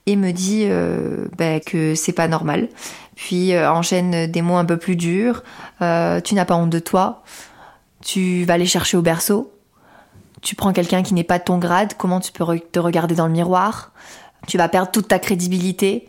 et 0.07 0.17
me 0.17 0.31
dit 0.31 0.65
euh, 0.65 1.27
bah, 1.37 1.61
que 1.61 1.95
c'est 1.95 2.13
pas 2.13 2.29
normal. 2.29 2.69
Puis 3.17 3.53
euh, 3.53 3.71
enchaîne 3.71 4.27
des 4.29 4.41
mots 4.41 4.57
un 4.57 4.65
peu 4.65 4.79
plus 4.79 4.97
durs. 4.97 5.43
Tu 5.81 6.35
n'as 6.35 6.45
pas 6.47 6.55
honte 6.55 6.71
de 6.71 6.79
toi. 6.79 7.23
Tu 8.03 8.45
vas 8.45 8.55
aller 8.55 8.67
chercher 8.67 8.97
au 8.97 9.03
berceau. 9.03 9.53
Tu 10.41 10.55
prends 10.55 10.73
quelqu'un 10.73 11.03
qui 11.03 11.13
n'est 11.13 11.25
pas 11.25 11.39
de 11.39 11.45
ton 11.45 11.59
grade. 11.59 11.95
Comment 11.99 12.21
tu 12.21 12.33
peux 12.33 12.45
te 12.59 12.79
regarder 12.79 13.15
dans 13.15 13.27
le 13.27 13.33
miroir? 13.33 13.91
Tu 14.47 14.57
vas 14.57 14.69
perdre 14.69 14.91
toute 14.91 15.09
ta 15.09 15.19
crédibilité. 15.19 16.09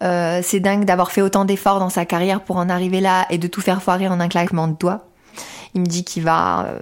c'est 0.00 0.58
dingue 0.58 0.84
d'avoir 0.84 1.12
fait 1.12 1.22
autant 1.22 1.44
d'efforts 1.44 1.78
dans 1.78 1.90
sa 1.90 2.06
carrière 2.06 2.40
pour 2.40 2.56
en 2.56 2.68
arriver 2.68 3.00
là 3.00 3.26
et 3.30 3.38
de 3.38 3.46
tout 3.46 3.60
faire 3.60 3.82
foirer 3.82 4.08
en 4.08 4.18
un 4.18 4.28
claquement 4.28 4.66
de 4.66 4.76
doigts. 4.76 5.11
Il 5.74 5.80
me 5.80 5.86
dit 5.86 6.04
qu'il 6.04 6.22
va 6.22 6.74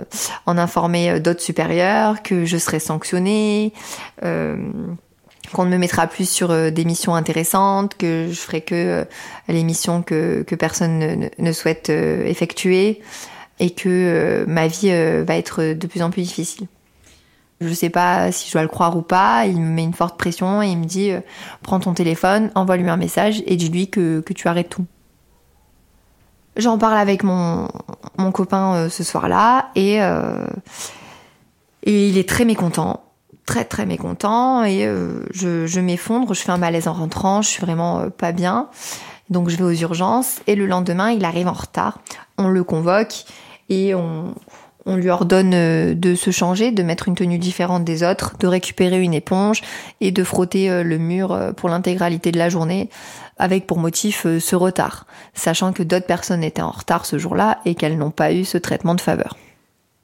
en 0.47 0.59
informer 0.59 1.21
d'autres 1.21 1.43
supérieurs, 1.43 2.23
que 2.23 2.45
je 2.45 2.57
serai 2.57 2.81
sanctionnée 2.81 3.73
qu'on 5.53 5.65
ne 5.65 5.71
me 5.71 5.79
mettra 5.79 6.07
plus 6.07 6.29
sur 6.29 6.51
euh, 6.51 6.71
des 6.71 6.85
missions 6.85 7.15
intéressantes, 7.15 7.97
que 7.97 8.29
je 8.31 8.41
ferai 8.41 8.61
que 8.61 8.75
euh, 8.75 9.05
les 9.49 9.65
missions 9.65 10.03
que, 10.03 10.43
que 10.43 10.55
personne 10.55 11.31
ne, 11.37 11.53
souhaite 11.53 11.91
euh, 11.91 12.25
effectuer 12.25 13.01
et 13.59 13.71
que 13.71 14.47
ma 14.49 14.69
vie 14.69 14.89
va 14.89 15.37
être 15.37 15.75
de 15.75 15.87
plus 15.87 16.01
en 16.01 16.09
plus 16.09 16.23
difficile. 16.23 16.67
Je 17.61 17.69
ne 17.69 17.75
sais 17.75 17.91
pas 17.91 18.33
si 18.33 18.49
je 18.49 18.53
dois 18.53 18.63
le 18.63 18.69
croire 18.69 18.97
ou 18.97 19.03
pas, 19.03 19.45
il 19.45 19.61
me 19.61 19.69
met 19.69 19.85
une 19.85 19.93
forte 19.93 20.19
pression 20.19 20.63
et 20.63 20.69
il 20.69 20.79
me 20.79 20.87
dit 20.87 21.13
prends 21.61 21.79
ton 21.79 21.93
téléphone, 21.93 22.51
envoie-lui 22.55 22.89
un 22.89 22.97
message 22.97 23.43
et 23.45 23.57
dis-lui 23.57 23.91
que, 23.91 24.21
que 24.21 24.33
tu 24.33 24.49
arrêtes 24.49 24.71
tout. 24.71 24.87
J'en 26.57 26.79
parle 26.79 26.97
avec 26.97 27.23
mon, 27.23 27.69
mon 28.21 28.33
copain 28.33 28.89
ce 28.89 29.03
soir-là 29.03 29.71
et, 29.75 29.97
et 31.83 32.09
il 32.09 32.19
est 32.19 32.29
très 32.29 32.45
mécontent 32.45 33.03
très 33.50 33.65
très 33.65 33.85
mécontent 33.85 34.62
et 34.62 34.87
euh, 34.87 35.25
je, 35.33 35.81
m'effondre, 35.81 36.35
je 36.35 36.41
fais 36.41 36.53
un 36.53 36.57
malaise 36.57 36.87
en 36.87 36.93
rentrant, 36.93 37.43
je 37.43 37.49
suis 37.49 37.61
vraiment 37.61 37.99
euh, 37.99 38.09
pas 38.09 38.31
bien. 38.31 38.69
Donc 39.29 39.49
je 39.49 39.57
vais 39.57 39.65
aux 39.65 39.73
urgences 39.73 40.41
et 40.47 40.55
le 40.55 40.67
lendemain 40.67 41.11
il 41.11 41.25
arrive 41.25 41.49
en 41.49 41.53
retard. 41.53 41.99
On 42.39 42.47
le 42.47 42.62
convoque 42.62 43.25
et 43.69 43.93
on, 43.97 44.35
on 44.87 44.95
lui 44.95 45.11
ordonne 45.11 45.53
euh, 45.53 45.95
de 45.95 46.15
se 46.15 46.31
changer, 46.31 46.71
de 46.71 46.85
mettre 46.85 47.09
une 47.09 47.17
tenue 47.17 47.39
différente 47.39 47.83
des 47.83 48.05
autres, 48.05 48.37
de 48.39 48.47
récupérer 48.47 49.00
une 49.00 49.15
éponge 49.15 49.62
et 50.00 50.12
de 50.12 50.23
frotter 50.23 50.85
le 50.85 50.99
mur 50.99 51.53
pour 51.57 51.69
l'intégralité 51.69 52.31
de 52.31 52.39
la 52.39 52.50
journée 52.50 52.89
avec 53.41 53.67
pour 53.67 53.79
motif 53.79 54.27
ce 54.39 54.57
retard, 54.57 55.07
sachant 55.35 55.73
que 55.73 55.83
d'autres 55.83 56.07
personnes 56.07 56.45
étaient 56.45 56.63
en 56.63 56.71
retard 56.71 57.07
ce 57.07 57.19
jour-là 57.19 57.59
et 57.65 57.75
qu'elles 57.75 57.99
n'ont 57.99 58.11
pas 58.11 58.33
eu 58.33 58.45
ce 58.45 58.59
traitement 58.59 58.95
de 58.95 59.01
faveur 59.01 59.37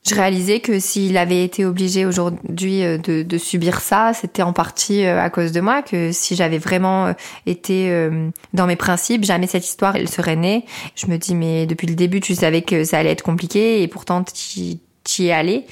je 0.08 0.14
réalisais 0.14 0.60
que 0.60 0.78
s'il 0.78 1.16
avait 1.16 1.42
été 1.42 1.64
obligé 1.64 2.06
aujourd'hui 2.06 2.84
euh, 2.84 2.98
de, 2.98 3.38
subir 3.38 3.80
ça, 3.80 4.12
c'était 4.14 4.42
en 4.42 4.52
partie 4.52 5.04
euh, 5.04 5.20
à 5.20 5.30
cause 5.30 5.52
de 5.52 5.60
moi, 5.60 5.82
que 5.82 6.12
si 6.12 6.36
j'avais 6.36 6.58
vraiment 6.58 7.06
euh, 7.06 7.12
été 7.46 7.92
dans 8.54 8.66
mes 8.66 8.76
principes, 8.76 9.24
jamais 9.24 9.46
cette 9.46 9.66
histoire, 9.66 9.96
elle 9.96 10.08
serait 10.08 10.36
née. 10.36 10.64
Je 10.94 11.06
me 11.06 11.16
dis, 11.16 11.34
mais 11.34 11.66
depuis 11.66 11.86
le 11.86 11.94
début, 11.94 12.20
tu 12.20 12.34
savais 12.34 12.62
que 12.62 12.84
ça 12.84 12.98
allait 12.98 13.10
être 13.10 13.22
compliqué 13.22 13.82
et 13.82 13.88
pourtant, 13.88 14.22
tu 14.22 14.60
y 14.60 15.26
es 15.26 15.32
allé. 15.32 15.66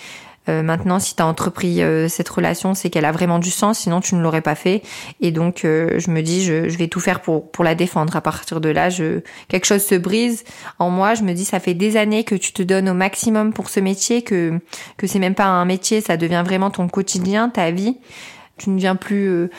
Euh, 0.48 0.62
maintenant, 0.62 0.98
si 0.98 1.16
tu 1.16 1.22
as 1.22 1.26
entrepris 1.26 1.82
euh, 1.82 2.08
cette 2.08 2.28
relation, 2.28 2.74
c'est 2.74 2.90
qu'elle 2.90 3.06
a 3.06 3.12
vraiment 3.12 3.38
du 3.38 3.50
sens, 3.50 3.80
sinon 3.80 4.00
tu 4.00 4.14
ne 4.14 4.22
l'aurais 4.22 4.42
pas 4.42 4.54
fait. 4.54 4.82
Et 5.20 5.30
donc, 5.30 5.64
euh, 5.64 5.98
je 5.98 6.10
me 6.10 6.22
dis, 6.22 6.44
je, 6.44 6.68
je, 6.68 6.76
vais 6.76 6.88
tout 6.88 7.00
faire 7.00 7.20
pour, 7.20 7.50
pour 7.50 7.64
la 7.64 7.74
défendre. 7.74 8.14
À 8.16 8.20
partir 8.20 8.60
de 8.60 8.68
là, 8.68 8.90
je, 8.90 9.20
quelque 9.48 9.64
chose 9.64 9.82
se 9.82 9.94
brise 9.94 10.44
en 10.78 10.90
moi. 10.90 11.14
Je 11.14 11.22
me 11.22 11.32
dis, 11.32 11.44
ça 11.44 11.60
fait 11.60 11.74
des 11.74 11.96
années 11.96 12.24
que 12.24 12.34
tu 12.34 12.52
te 12.52 12.62
donnes 12.62 12.88
au 12.88 12.94
maximum 12.94 13.52
pour 13.52 13.70
ce 13.70 13.80
métier, 13.80 14.22
que, 14.22 14.60
que 14.96 15.06
c'est 15.06 15.18
même 15.18 15.34
pas 15.34 15.46
un 15.46 15.64
métier, 15.64 16.00
ça 16.00 16.16
devient 16.16 16.42
vraiment 16.44 16.70
ton 16.70 16.88
quotidien, 16.88 17.48
ta 17.48 17.70
vie. 17.70 17.96
Tu 18.56 18.70
ne 18.70 18.78
viens 18.78 18.94
plus 18.94 19.50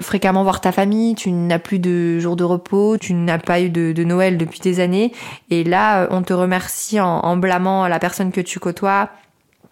fréquemment 0.00 0.44
voir 0.44 0.60
ta 0.60 0.70
famille, 0.70 1.16
tu 1.16 1.32
n'as 1.32 1.58
plus 1.58 1.80
de 1.80 2.20
jours 2.20 2.36
de 2.36 2.44
repos, 2.44 2.96
tu 2.98 3.12
n'as 3.12 3.38
pas 3.38 3.60
eu 3.60 3.68
de, 3.68 3.90
de, 3.90 4.04
Noël 4.04 4.38
depuis 4.38 4.60
des 4.60 4.78
années. 4.78 5.12
Et 5.50 5.64
là, 5.64 6.06
on 6.12 6.22
te 6.22 6.32
remercie 6.32 7.00
en, 7.00 7.18
en 7.18 7.36
blâmant 7.36 7.88
la 7.88 7.98
personne 7.98 8.30
que 8.30 8.40
tu 8.40 8.60
côtoies, 8.60 9.10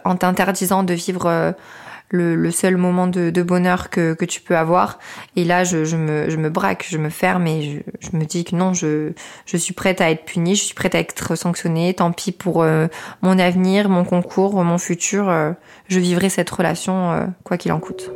en 0.04 0.16
t'interdisant 0.16 0.82
de 0.82 0.94
vivre 0.94 1.26
euh, 1.26 1.52
le, 2.10 2.50
seul 2.50 2.76
moment 2.76 3.06
de, 3.06 3.42
bonheur 3.42 3.90
que, 3.90 4.24
tu 4.24 4.40
peux 4.40 4.56
avoir. 4.56 4.98
Et 5.36 5.44
là, 5.44 5.64
je, 5.64 5.96
me, 5.96 6.28
je 6.28 6.36
braque, 6.48 6.86
je 6.90 6.98
me 6.98 7.08
ferme 7.08 7.46
et 7.46 7.84
je, 8.00 8.16
me 8.16 8.24
dis 8.24 8.44
que 8.44 8.54
non, 8.54 8.74
je, 8.74 9.12
je 9.46 9.56
suis 9.56 9.74
prête 9.74 10.00
à 10.00 10.10
être 10.10 10.24
punie, 10.24 10.54
je 10.54 10.64
suis 10.64 10.74
prête 10.74 10.94
à 10.94 10.98
être 10.98 11.34
sanctionnée. 11.36 11.94
Tant 11.94 12.12
pis 12.12 12.32
pour 12.32 12.62
euh, 12.62 12.86
mon 13.22 13.38
avenir, 13.38 13.88
mon 13.88 14.04
concours, 14.04 14.62
mon 14.62 14.78
futur. 14.78 15.28
Euh, 15.28 15.52
je 15.88 16.00
vivrai 16.00 16.28
cette 16.28 16.50
relation 16.50 17.32
quoi 17.44 17.56
qu'il 17.56 17.72
en 17.72 17.80
coûte. 17.80 18.10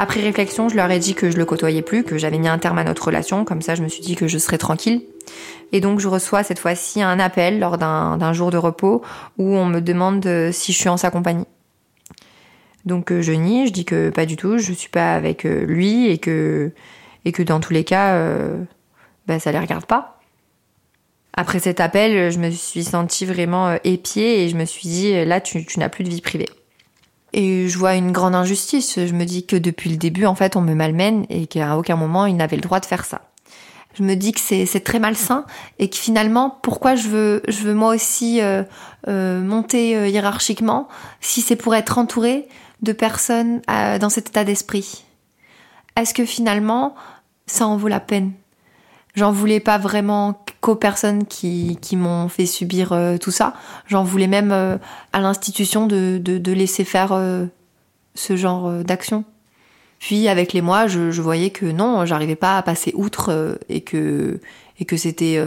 Après 0.00 0.20
réflexion, 0.20 0.70
je 0.70 0.76
leur 0.76 0.90
ai 0.90 0.98
dit 0.98 1.12
que 1.12 1.30
je 1.30 1.36
le 1.36 1.44
côtoyais 1.44 1.82
plus, 1.82 2.04
que 2.04 2.16
j'avais 2.16 2.38
mis 2.38 2.48
un 2.48 2.56
terme 2.56 2.78
à 2.78 2.84
notre 2.84 3.04
relation, 3.04 3.44
comme 3.44 3.60
ça 3.60 3.74
je 3.74 3.82
me 3.82 3.88
suis 3.88 4.00
dit 4.00 4.16
que 4.16 4.28
je 4.28 4.38
serais 4.38 4.56
tranquille. 4.56 5.02
Et 5.72 5.80
donc 5.80 6.00
je 6.00 6.08
reçois 6.08 6.42
cette 6.42 6.58
fois-ci 6.58 7.02
un 7.02 7.18
appel 7.20 7.60
lors 7.60 7.78
d'un 7.78 8.32
jour 8.32 8.50
de 8.50 8.56
repos 8.56 9.02
où 9.38 9.54
on 9.56 9.66
me 9.66 9.80
demande 9.80 10.24
euh, 10.26 10.52
si 10.52 10.72
je 10.72 10.78
suis 10.78 10.88
en 10.88 10.96
sa 10.96 11.10
compagnie. 11.10 11.46
Donc 12.84 13.12
euh, 13.12 13.22
je 13.22 13.32
nie, 13.32 13.66
je 13.66 13.72
dis 13.72 13.84
que 13.84 14.10
pas 14.10 14.26
du 14.26 14.36
tout, 14.36 14.58
je 14.58 14.72
suis 14.72 14.88
pas 14.88 15.14
avec 15.14 15.44
euh, 15.44 15.64
lui 15.64 16.08
et 16.08 16.18
que 16.18 16.72
et 17.24 17.32
que 17.32 17.42
dans 17.42 17.60
tous 17.60 17.72
les 17.72 17.84
cas, 17.84 18.14
euh, 18.14 18.62
ben, 19.26 19.38
ça 19.38 19.52
les 19.52 19.58
regarde 19.58 19.84
pas. 19.84 20.18
Après 21.34 21.60
cet 21.60 21.80
appel, 21.80 22.30
je 22.32 22.38
me 22.38 22.50
suis 22.50 22.84
sentie 22.84 23.26
vraiment 23.26 23.76
épiée 23.84 24.44
et 24.44 24.48
je 24.48 24.56
me 24.56 24.64
suis 24.64 24.88
dit 24.88 25.24
là 25.24 25.40
tu, 25.40 25.64
tu 25.64 25.78
n'as 25.78 25.88
plus 25.88 26.04
de 26.04 26.08
vie 26.08 26.20
privée. 26.20 26.48
Et 27.32 27.68
je 27.68 27.78
vois 27.78 27.94
une 27.94 28.10
grande 28.10 28.34
injustice. 28.34 28.98
Je 28.98 29.12
me 29.14 29.24
dis 29.24 29.46
que 29.46 29.54
depuis 29.54 29.88
le 29.88 29.96
début, 29.96 30.26
en 30.26 30.34
fait, 30.34 30.56
on 30.56 30.62
me 30.62 30.74
malmène 30.74 31.26
et 31.28 31.46
qu'à 31.46 31.78
aucun 31.78 31.94
moment, 31.94 32.26
il 32.26 32.34
n'avait 32.34 32.56
le 32.56 32.62
droit 32.62 32.80
de 32.80 32.86
faire 32.86 33.04
ça. 33.04 33.29
Je 33.94 34.04
me 34.04 34.14
dis 34.14 34.32
que 34.32 34.40
c'est 34.40 34.84
très 34.84 35.00
malsain 35.00 35.44
et 35.78 35.90
que 35.90 35.96
finalement, 35.96 36.58
pourquoi 36.62 36.94
je 36.94 37.08
veux, 37.08 37.74
moi 37.74 37.94
aussi 37.94 38.40
euh, 38.40 38.62
euh, 39.08 39.40
monter 39.42 39.96
euh, 39.96 40.08
hiérarchiquement 40.08 40.88
si 41.20 41.40
c'est 41.40 41.56
pour 41.56 41.74
être 41.74 41.98
entouré 41.98 42.48
de 42.82 42.92
personnes 42.92 43.60
dans 43.66 44.08
cet 44.08 44.28
état 44.28 44.44
d'esprit? 44.44 45.04
Est-ce 45.96 46.14
que 46.14 46.24
finalement, 46.24 46.94
ça 47.46 47.66
en 47.66 47.76
vaut 47.76 47.88
la 47.88 48.00
peine? 48.00 48.32
J'en 49.16 49.32
voulais 49.32 49.60
pas 49.60 49.76
vraiment 49.76 50.44
qu'aux 50.60 50.76
personnes 50.76 51.26
qui, 51.26 51.76
m'ont 51.92 52.28
fait 52.28 52.46
subir 52.46 52.96
tout 53.20 53.32
ça. 53.32 53.54
J'en 53.88 54.04
voulais 54.04 54.28
même 54.28 54.52
à 54.52 55.20
l'institution 55.20 55.88
de, 55.88 56.52
laisser 56.52 56.84
faire 56.84 57.10
ce 58.14 58.36
genre 58.36 58.70
d'action. 58.84 59.24
Puis 60.00 60.26
avec 60.26 60.52
les 60.52 60.62
mois, 60.62 60.88
je, 60.88 61.20
voyais 61.20 61.50
que 61.50 61.66
non, 61.66 62.04
j'arrivais 62.06 62.34
pas 62.34 62.56
à 62.56 62.62
passer 62.62 62.92
outre 62.96 63.58
et 63.68 63.82
que 63.82 64.40
et 64.80 64.84
que 64.84 64.96
c'était 64.96 65.38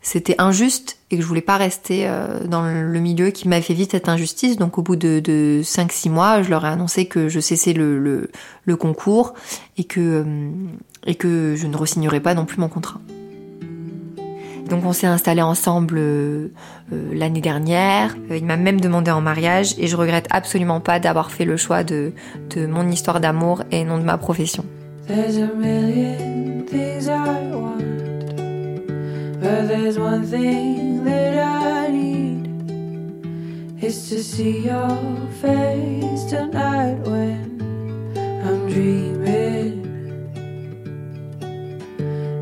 c'était 0.00 0.36
injuste 0.38 0.98
et 1.10 1.16
que 1.16 1.22
je 1.22 1.26
voulais 1.26 1.40
pas 1.40 1.56
rester 1.56 2.08
dans 2.46 2.62
le 2.62 3.00
milieu 3.00 3.30
qui 3.30 3.48
m'avait 3.48 3.60
fait 3.60 3.74
vivre 3.74 3.90
cette 3.90 4.08
injustice. 4.08 4.56
Donc 4.56 4.78
au 4.78 4.82
bout 4.82 4.94
de, 4.94 5.18
de 5.18 5.60
5-6 5.64 6.08
mois, 6.08 6.42
je 6.42 6.50
leur 6.50 6.64
ai 6.64 6.68
annoncé 6.68 7.06
que 7.06 7.28
je 7.28 7.40
cessais 7.40 7.72
le, 7.72 7.98
le, 7.98 8.30
le 8.64 8.76
concours 8.76 9.34
et 9.76 9.84
que 9.84 10.24
et 11.04 11.16
que 11.16 11.56
je 11.56 11.66
ne 11.66 11.76
resignerai 11.76 12.20
pas 12.20 12.34
non 12.34 12.46
plus 12.46 12.58
mon 12.58 12.68
contrat. 12.68 13.00
Donc 14.68 14.84
on 14.84 14.92
s'est 14.92 15.06
installé 15.06 15.40
ensemble 15.40 15.96
euh, 15.98 16.48
euh, 16.92 17.14
l'année 17.14 17.40
dernière. 17.40 18.14
Euh, 18.30 18.36
il 18.36 18.44
m'a 18.44 18.56
même 18.56 18.80
demandé 18.80 19.10
en 19.10 19.20
mariage 19.20 19.74
et 19.78 19.86
je 19.86 19.96
regrette 19.96 20.26
absolument 20.30 20.80
pas 20.80 21.00
d'avoir 21.00 21.30
fait 21.30 21.44
le 21.44 21.56
choix 21.56 21.84
de, 21.84 22.12
mon 22.56 22.88
histoire 22.90 23.20
d'amour 23.20 23.62
et 23.70 23.84
non 23.84 23.98
de 23.98 24.04
ma 24.04 24.18
profession. 24.18 24.64
There's 25.06 25.38
a 25.38 25.48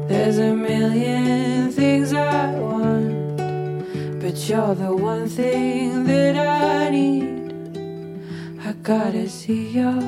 There's 0.08 0.38
a 0.38 0.54
million 0.54 1.70
things 1.72 2.12
I 2.12 2.54
want, 2.58 3.36
but 4.20 4.36
you're 4.48 4.74
the 4.74 4.94
one 4.94 5.28
thing 5.28 6.04
that 6.04 6.36
I 6.36 6.90
need. 6.90 7.78
I 8.64 8.72
gotta 8.82 9.28
see 9.28 9.68
your 9.70 10.00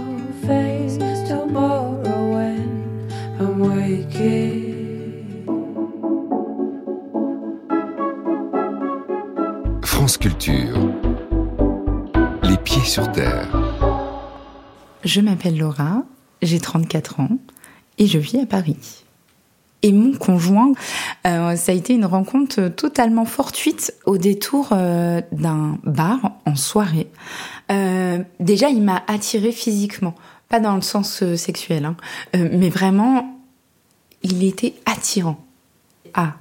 face 0.47 0.97
tomorrow 1.29 2.33
when 2.33 3.09
I'm 3.41 3.59
waking. 3.59 4.79
France 9.83 10.17
Culture. 10.17 10.79
Les 12.45 12.57
pieds 12.59 12.85
sur 12.85 13.11
terre. 13.13 13.49
Je 15.05 15.21
m'appelle 15.21 15.59
Laura, 15.59 16.05
j'ai 16.43 16.61
34 16.61 17.21
ans 17.21 17.39
et 17.99 18.07
je 18.07 18.19
vis 18.19 18.39
à 18.39 18.47
Paris. 18.47 19.05
Et 19.83 19.93
mon 19.93 20.13
conjoint, 20.13 20.73
euh, 21.27 21.55
ça 21.55 21.73
a 21.73 21.75
été 21.75 21.95
une 21.95 22.05
rencontre 22.05 22.69
totalement 22.69 23.25
fortuite 23.25 23.95
au 24.07 24.19
détour 24.19 24.71
euh, 24.73 25.21
d'un 25.31 25.79
bar 25.85 26.33
en 26.47 26.57
soirée. 26.57 27.09
Euh, 27.71 28.19
déjà, 28.41 28.71
il 28.71 28.83
m'a 28.83 29.05
attiré 29.07 29.53
physiquement, 29.53 30.17
pas 30.49 30.59
dans 30.59 30.75
le 30.75 30.81
sens 30.81 31.23
sexuel, 31.37 31.85
hein, 31.85 31.97
mais 32.35 32.71
vraiment, 32.71 33.39
il 34.23 34.43
était 34.43 34.75
attirant. 34.85 35.39
Ah, 36.15 36.35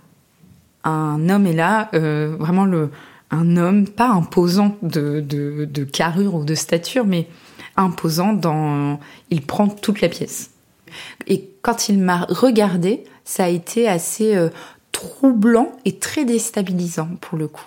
un 0.84 1.29
homme 1.29 1.46
est 1.46 1.53
là, 1.53 1.89
vraiment 1.91 2.65
le, 2.65 2.89
un 3.29 3.58
homme 3.58 3.88
pas 3.88 4.08
imposant 4.10 4.77
de, 4.82 5.20
de, 5.20 5.65
de 5.65 5.84
carrure 5.84 6.36
ou 6.36 6.44
de 6.44 6.56
stature, 6.56 7.06
mais 7.06 7.27
imposant 7.75 8.34
dans, 8.34 9.00
il 9.29 9.41
prend 9.41 9.67
toute 9.67 10.01
la 10.01 10.10
pièce. 10.10 10.51
Et 11.27 11.50
quand 11.62 11.89
il 11.89 12.00
m'a 12.00 12.25
regardé, 12.29 13.03
ça 13.24 13.46
a 13.46 13.50
été 13.50 13.88
assez 13.88 14.36
euh, 14.36 14.50
troublant 14.91 15.72
et 15.86 15.98
très 15.98 16.25
déstabilisant 16.25 17.10
pour 17.22 17.38
le 17.38 17.48
coup. 17.48 17.65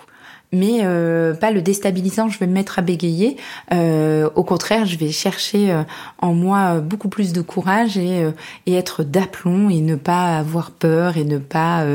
Mais 0.53 0.79
euh, 0.81 1.33
pas 1.33 1.51
le 1.51 1.61
déstabilisant, 1.61 2.27
je 2.27 2.37
vais 2.37 2.47
me 2.47 2.51
mettre 2.51 2.77
à 2.77 2.81
bégayer. 2.81 3.37
Euh, 3.71 4.29
au 4.35 4.43
contraire, 4.43 4.85
je 4.85 4.97
vais 4.97 5.11
chercher 5.11 5.83
en 6.17 6.33
moi 6.33 6.81
beaucoup 6.81 7.07
plus 7.07 7.31
de 7.31 7.39
courage 7.39 7.97
et, 7.97 8.25
être 8.67 9.03
d'aplomb 9.03 9.69
et 9.69 9.79
ne 9.79 9.95
pas 9.95 10.37
avoir 10.37 10.71
peur 10.71 11.15
et 11.15 11.23
ne 11.23 11.37
pas 11.37 11.85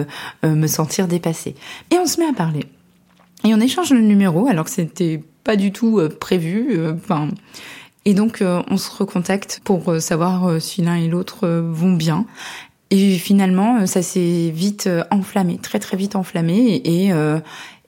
me 0.43 0.67
sentir 0.69 1.07
dépassée. 1.07 1.55
Et 1.91 1.99
on 1.99 2.07
se 2.07 2.19
met 2.19 2.27
à 2.27 2.33
parler. 2.33 2.65
Et 3.45 3.53
on 3.53 3.61
échange 3.61 3.91
le 3.91 4.01
numéro 4.01 4.47
alors 4.47 4.65
que 4.65 4.71
c'était 4.71 5.23
pas 5.45 5.57
du 5.57 5.71
tout 5.71 6.01
prévu. 6.19 6.81
Et 8.07 8.15
donc, 8.15 8.43
on 8.43 8.77
se 8.77 8.89
recontacte 8.91 9.61
pour 9.65 10.01
savoir 10.01 10.63
si 10.63 10.81
l'un 10.81 10.95
et 10.95 11.09
l'autre 11.09 11.49
vont 11.49 11.93
bien. 11.93 12.25
Et 12.91 13.19
finalement, 13.19 13.85
ça 13.85 14.01
s'est 14.01 14.51
vite 14.55 14.89
enflammé, 15.11 15.59
très 15.59 15.81
très 15.81 15.97
vite 15.97 16.15
enflammé, 16.15 16.81
et, 16.85 17.11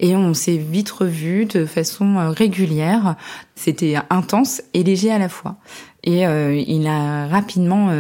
et 0.01 0.17
on 0.17 0.35
s'est 0.35 0.57
vite 0.57 0.91
revus 0.91 1.47
de 1.47 1.65
façon 1.65 2.33
régulière. 2.37 3.15
C'était 3.55 3.95
intense 4.11 4.61
et 4.75 4.83
léger 4.83 5.13
à 5.13 5.21
la 5.21 5.29
fois. 5.29 5.55
Et 6.03 6.25
il 6.25 6.87
a 6.89 7.29
rapidement 7.29 7.93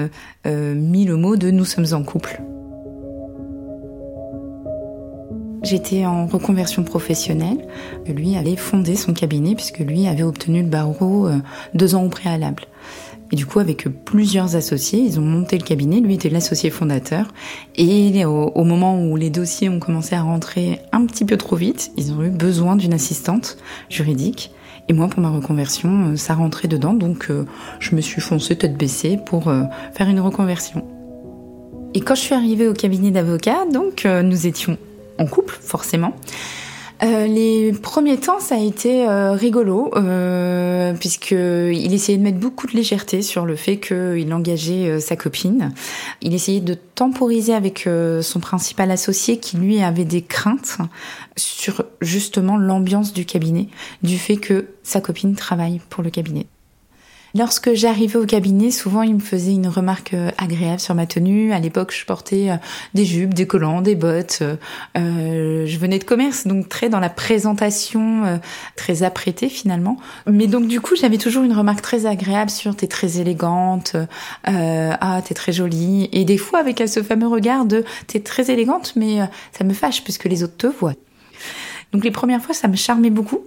mis 0.44 1.04
le 1.04 1.16
mot 1.16 1.37
de 1.37 1.52
nous 1.52 1.64
sommes 1.64 1.87
en 1.92 2.02
couple. 2.02 2.42
J'étais 5.62 6.06
en 6.06 6.26
reconversion 6.26 6.84
professionnelle. 6.84 7.66
Lui 8.06 8.36
avait 8.36 8.56
fondé 8.56 8.94
son 8.94 9.12
cabinet 9.12 9.54
puisque 9.54 9.80
lui 9.80 10.06
avait 10.06 10.22
obtenu 10.22 10.62
le 10.62 10.68
barreau 10.68 11.26
euh, 11.26 11.38
deux 11.74 11.94
ans 11.94 12.04
au 12.04 12.08
préalable. 12.08 12.64
Et 13.32 13.36
du 13.36 13.44
coup, 13.44 13.58
avec 13.58 13.88
plusieurs 14.04 14.56
associés, 14.56 15.00
ils 15.00 15.18
ont 15.18 15.24
monté 15.24 15.58
le 15.58 15.64
cabinet. 15.64 16.00
Lui 16.00 16.14
était 16.14 16.30
l'associé 16.30 16.70
fondateur. 16.70 17.26
Et 17.76 18.24
au, 18.24 18.64
moment 18.64 19.02
où 19.02 19.16
les 19.16 19.28
dossiers 19.28 19.68
ont 19.68 19.80
commencé 19.80 20.14
à 20.14 20.22
rentrer 20.22 20.80
un 20.92 21.04
petit 21.04 21.26
peu 21.26 21.36
trop 21.36 21.56
vite, 21.56 21.90
ils 21.98 22.12
ont 22.12 22.22
eu 22.22 22.30
besoin 22.30 22.76
d'une 22.76 22.94
assistante 22.94 23.58
juridique. 23.90 24.52
Et 24.88 24.94
moi, 24.94 25.08
pour 25.08 25.20
ma 25.20 25.28
reconversion, 25.28 26.12
euh, 26.12 26.16
ça 26.16 26.34
rentrait 26.34 26.68
dedans. 26.68 26.94
Donc, 26.94 27.26
euh, 27.28 27.44
je 27.80 27.94
me 27.94 28.00
suis 28.00 28.22
foncée 28.22 28.56
tête 28.56 28.78
baissée 28.78 29.18
pour 29.26 29.52
faire 29.92 30.08
une 30.08 30.20
reconversion. 30.20 30.86
Et 31.92 32.00
quand 32.00 32.14
je 32.14 32.20
suis 32.20 32.34
arrivée 32.34 32.68
au 32.68 32.74
cabinet 32.74 33.10
d'avocat, 33.10 33.66
donc, 33.70 34.06
nous 34.06 34.46
étions 34.46 34.78
en 35.18 35.26
couple, 35.26 35.58
forcément. 35.60 36.14
Euh, 37.02 37.26
les 37.26 37.72
premiers 37.72 38.16
temps, 38.16 38.40
ça 38.40 38.56
a 38.56 38.58
été 38.58 39.06
euh, 39.06 39.32
rigolo, 39.32 39.90
euh, 39.94 40.94
puisqu'il 40.94 41.94
essayait 41.94 42.18
de 42.18 42.22
mettre 42.22 42.38
beaucoup 42.38 42.66
de 42.66 42.72
légèreté 42.72 43.22
sur 43.22 43.46
le 43.46 43.54
fait 43.54 43.78
qu'il 43.78 44.32
engageait 44.32 44.88
euh, 44.88 45.00
sa 45.00 45.14
copine. 45.14 45.72
Il 46.22 46.34
essayait 46.34 46.60
de 46.60 46.75
temporiser 46.75 47.54
avec 47.54 47.88
son 48.22 48.40
principal 48.40 48.90
associé, 48.90 49.38
qui 49.38 49.56
lui 49.56 49.80
avait 49.80 50.04
des 50.04 50.22
craintes 50.22 50.78
sur 51.37 51.84
justement 52.00 52.56
l'ambiance 52.56 53.12
du 53.12 53.25
cabinet, 53.25 53.68
du 54.02 54.18
fait 54.18 54.37
que 54.37 54.66
sa 54.82 55.00
copine 55.00 55.37
travaille 55.37 55.80
pour 55.90 56.02
le 56.02 56.10
cabinet. 56.10 56.46
Lorsque 57.35 57.75
j'arrivais 57.75 58.18
au 58.18 58.25
cabinet, 58.25 58.70
souvent 58.70 59.02
il 59.02 59.14
me 59.14 59.20
faisait 59.20 59.52
une 59.52 59.68
remarque 59.68 60.14
euh, 60.14 60.30
agréable 60.38 60.80
sur 60.80 60.94
ma 60.94 61.06
tenue. 61.06 61.52
À 61.52 61.58
l'époque, 61.58 61.92
je 61.92 62.04
portais 62.06 62.50
euh, 62.50 62.56
des 62.94 63.04
jupes, 63.04 63.35
des 63.35 63.47
collants, 63.47 63.83
des 63.83 63.94
bottes. 63.94 64.42
Euh, 64.96 65.66
je 65.66 65.79
venais 65.79 65.98
de 65.98 66.05
commerce, 66.05 66.46
donc 66.46 66.68
très 66.68 66.88
dans 66.88 67.00
la 67.00 67.11
présentation, 67.11 68.40
très 68.76 69.02
apprêtée 69.02 69.48
finalement. 69.48 69.98
Mais 70.26 70.46
donc 70.46 70.66
du 70.66 70.81
coup, 70.81 70.96
j'avais 70.96 71.18
toujours 71.18 71.44
une 71.44 71.52
remarque 71.52 71.83
très 71.83 72.07
agréable 72.07 72.50
sur 72.50 72.74
t'es 72.74 72.87
très 72.87 73.18
élégante, 73.18 73.96
ah 74.44 75.22
t'es 75.24 75.35
très 75.35 75.52
jolie, 75.52 76.09
et 76.12 76.24
des 76.24 76.38
fois 76.38 76.61
avec 76.61 76.83
ce 76.87 77.02
fameux 77.02 77.29
regard 77.29 77.64
de 77.64 77.85
t'es 78.07 78.20
très 78.20 78.50
élégante, 78.50 78.94
mais 78.96 79.18
ça 79.52 79.64
me 79.64 79.74
fâche 79.74 80.02
puisque 80.02 80.24
les 80.24 80.42
autres 80.42 80.57
te 80.57 80.66
voient. 80.66 80.94
Donc 81.92 82.05
les 82.05 82.11
premières 82.11 82.42
fois, 82.42 82.55
ça 82.55 82.68
me 82.68 82.76
charmait 82.76 83.11
beaucoup. 83.11 83.40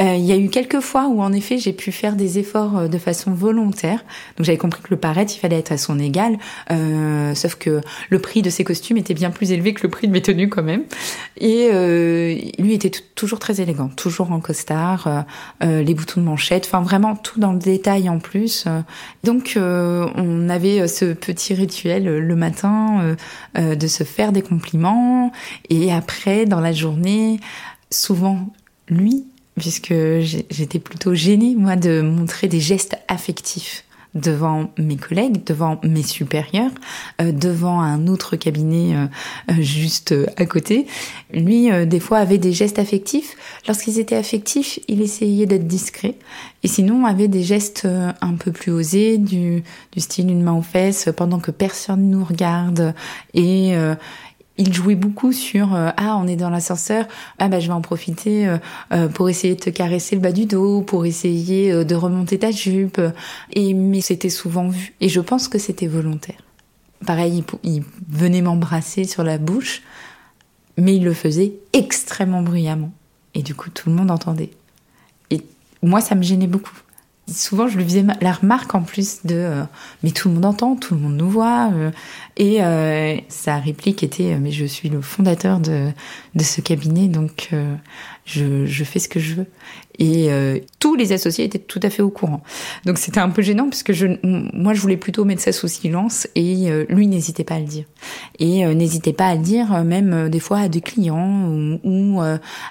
Euh, 0.00 0.14
il 0.16 0.24
y 0.24 0.32
a 0.32 0.36
eu 0.36 0.48
quelques 0.48 0.80
fois 0.80 1.08
où 1.08 1.22
en 1.22 1.32
effet 1.32 1.58
j'ai 1.58 1.72
pu 1.72 1.90
faire 1.90 2.16
des 2.16 2.38
efforts 2.38 2.76
euh, 2.76 2.88
de 2.88 2.98
façon 2.98 3.32
volontaire. 3.32 4.04
Donc 4.36 4.44
j'avais 4.44 4.58
compris 4.58 4.82
que 4.82 4.88
le 4.90 4.96
paraître, 4.96 5.32
il 5.34 5.38
fallait 5.38 5.58
être 5.58 5.72
à 5.72 5.78
son 5.78 5.98
égal. 5.98 6.38
Euh, 6.70 7.34
sauf 7.34 7.54
que 7.54 7.80
le 8.10 8.18
prix 8.18 8.42
de 8.42 8.50
ses 8.50 8.64
costumes 8.64 8.96
était 8.96 9.14
bien 9.14 9.30
plus 9.30 9.52
élevé 9.52 9.74
que 9.74 9.82
le 9.82 9.90
prix 9.90 10.06
de 10.06 10.12
mes 10.12 10.22
tenues 10.22 10.48
quand 10.48 10.62
même. 10.62 10.84
Et 11.38 11.68
euh, 11.72 12.36
lui 12.58 12.74
était 12.74 12.92
toujours 13.14 13.38
très 13.38 13.60
élégant, 13.60 13.88
toujours 13.88 14.32
en 14.32 14.40
costard, 14.40 15.24
euh, 15.62 15.82
les 15.82 15.94
boutons 15.94 16.20
de 16.20 16.26
manchette, 16.26 16.66
enfin 16.66 16.82
vraiment 16.82 17.16
tout 17.16 17.40
dans 17.40 17.52
le 17.52 17.58
détail 17.58 18.08
en 18.08 18.18
plus. 18.18 18.66
Donc 19.24 19.54
on 19.56 20.48
avait 20.48 20.88
ce 20.88 21.12
petit 21.12 21.54
rituel 21.54 22.04
le 22.04 22.36
matin 22.36 23.16
de 23.54 23.86
se 23.86 24.04
faire 24.04 24.32
des 24.32 24.42
compliments 24.42 25.32
et 25.70 25.92
après 25.92 26.46
dans 26.46 26.60
la 26.60 26.72
journée, 26.72 27.40
souvent 27.90 28.48
lui 28.88 29.26
puisque 29.56 29.94
j'étais 30.50 30.78
plutôt 30.78 31.14
gênée, 31.14 31.54
moi, 31.56 31.76
de 31.76 32.00
montrer 32.00 32.48
des 32.48 32.60
gestes 32.60 32.96
affectifs 33.08 33.86
devant 34.16 34.70
mes 34.78 34.96
collègues, 34.96 35.44
devant 35.44 35.78
mes 35.84 36.02
supérieurs, 36.02 36.70
euh, 37.20 37.32
devant 37.32 37.80
un 37.80 38.06
autre 38.08 38.36
cabinet 38.36 38.96
euh, 38.96 39.06
euh, 39.50 39.54
juste 39.60 40.14
à 40.36 40.46
côté. 40.46 40.86
Lui, 41.32 41.68
des 41.86 42.00
fois, 42.00 42.18
avait 42.18 42.38
des 42.38 42.52
gestes 42.52 42.78
affectifs. 42.78 43.36
Lorsqu'ils 43.66 43.98
étaient 43.98 44.16
affectifs, 44.16 44.80
il 44.88 45.02
essayait 45.02 45.46
d'être 45.46 45.66
discret. 45.66 46.14
Et 46.62 46.68
sinon, 46.68 47.04
avait 47.04 47.28
des 47.28 47.42
gestes 47.42 47.86
un 48.20 48.34
peu 48.34 48.52
plus 48.52 48.72
osés, 48.72 49.18
du, 49.18 49.62
du 49.92 50.00
style 50.00 50.30
une 50.30 50.42
main 50.42 50.54
aux 50.54 50.62
fesses, 50.62 51.08
pendant 51.16 51.38
que 51.38 51.50
personne 51.50 52.10
nous 52.10 52.24
regarde. 52.24 52.94
Et 53.34 53.76
il 54.58 54.72
jouait 54.72 54.94
beaucoup 54.94 55.32
sur 55.32 55.74
euh, 55.74 55.90
ah 55.96 56.16
on 56.16 56.26
est 56.26 56.36
dans 56.36 56.50
l'ascenseur 56.50 57.06
ah 57.38 57.48
bah 57.48 57.60
je 57.60 57.66
vais 57.66 57.72
en 57.72 57.80
profiter 57.80 58.48
euh, 58.48 58.58
euh, 58.92 59.08
pour 59.08 59.28
essayer 59.28 59.54
de 59.54 59.60
te 59.60 59.70
caresser 59.70 60.16
le 60.16 60.22
bas 60.22 60.32
du 60.32 60.46
dos 60.46 60.82
pour 60.82 61.06
essayer 61.06 61.84
de 61.84 61.94
remonter 61.94 62.38
ta 62.38 62.50
jupe. 62.50 63.00
Et 63.52 63.74
mais 63.74 64.00
c'était 64.00 64.30
souvent 64.30 64.68
vu. 64.68 64.94
Et 65.00 65.08
je 65.08 65.20
pense 65.20 65.48
que 65.48 65.58
c'était 65.58 65.86
volontaire. 65.86 66.42
Pareil 67.04 67.44
il, 67.64 67.70
il 67.70 67.82
venait 68.08 68.42
m'embrasser 68.42 69.04
sur 69.04 69.22
la 69.22 69.38
bouche 69.38 69.82
mais 70.78 70.96
il 70.96 71.04
le 71.04 71.14
faisait 71.14 71.54
extrêmement 71.72 72.42
bruyamment. 72.42 72.92
Et 73.34 73.42
du 73.42 73.54
coup 73.54 73.70
tout 73.70 73.90
le 73.90 73.96
monde 73.96 74.10
entendait. 74.10 74.50
Et 75.30 75.42
moi 75.82 76.00
ça 76.00 76.14
me 76.14 76.22
gênait 76.22 76.46
beaucoup. 76.46 76.74
Souvent 77.32 77.66
je 77.66 77.76
lui 77.76 77.84
faisais 77.84 78.04
la 78.20 78.32
remarque 78.32 78.74
en 78.74 78.82
plus 78.82 79.20
de 79.24 79.34
euh, 79.34 79.62
mais 80.02 80.12
tout 80.12 80.28
le 80.28 80.34
monde 80.34 80.44
entend, 80.44 80.76
tout 80.76 80.94
le 80.94 81.00
monde 81.00 81.16
nous 81.16 81.28
voit 81.28 81.70
euh, 81.72 81.90
et 82.36 82.62
euh, 82.62 83.16
sa 83.28 83.58
réplique 83.58 84.02
était 84.02 84.36
mais 84.38 84.50
je 84.50 84.64
suis 84.64 84.88
le 84.88 85.00
fondateur 85.00 85.60
de 85.60 85.90
de 86.34 86.42
ce 86.42 86.60
cabinet 86.60 87.08
donc 87.08 87.50
je, 88.24 88.66
je 88.66 88.84
fais 88.84 88.98
ce 88.98 89.08
que 89.08 89.20
je 89.20 89.34
veux. 89.34 89.46
Et 89.98 90.28
tous 90.78 90.94
les 90.94 91.12
associés 91.12 91.46
étaient 91.46 91.58
tout 91.58 91.80
à 91.82 91.88
fait 91.88 92.02
au 92.02 92.10
courant. 92.10 92.42
Donc 92.84 92.98
c'était 92.98 93.20
un 93.20 93.30
peu 93.30 93.40
gênant 93.40 93.70
parce 93.70 93.82
que 93.82 93.94
je 93.94 94.08
moi 94.22 94.74
je 94.74 94.80
voulais 94.82 94.98
plutôt 94.98 95.24
mettre 95.24 95.40
ça 95.40 95.52
sous 95.52 95.68
silence 95.68 96.28
et 96.34 96.68
lui 96.90 97.06
n'hésitait 97.06 97.44
pas 97.44 97.54
à 97.54 97.60
le 97.60 97.64
dire. 97.64 97.84
Et 98.38 98.66
n'hésitait 98.74 99.14
pas 99.14 99.28
à 99.28 99.34
le 99.36 99.40
dire 99.40 99.84
même 99.84 100.28
des 100.28 100.40
fois 100.40 100.58
à 100.58 100.68
des 100.68 100.82
clients 100.82 101.48
ou, 101.48 101.80
ou 101.82 102.20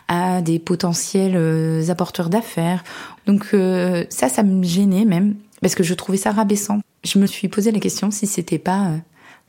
à 0.08 0.42
des 0.44 0.60
potentiels 0.60 1.90
apporteurs 1.90 2.30
d'affaires. 2.30 2.84
Donc 3.26 3.48
euh, 3.54 4.06
ça, 4.10 4.30
ça 4.30 4.44
me 4.44 4.64
gênait 4.64 5.06
même, 5.06 5.36
parce 5.62 5.76
que 5.76 5.84
je 5.84 5.94
trouvais 5.94 6.18
ça 6.18 6.32
rabaissant. 6.32 6.80
Je 7.04 7.20
me 7.20 7.26
suis 7.26 7.48
posé 7.48 7.72
la 7.72 7.80
question 7.80 8.12
si 8.12 8.28
c'était 8.28 8.60
pas 8.60 8.88
euh, 8.88 8.98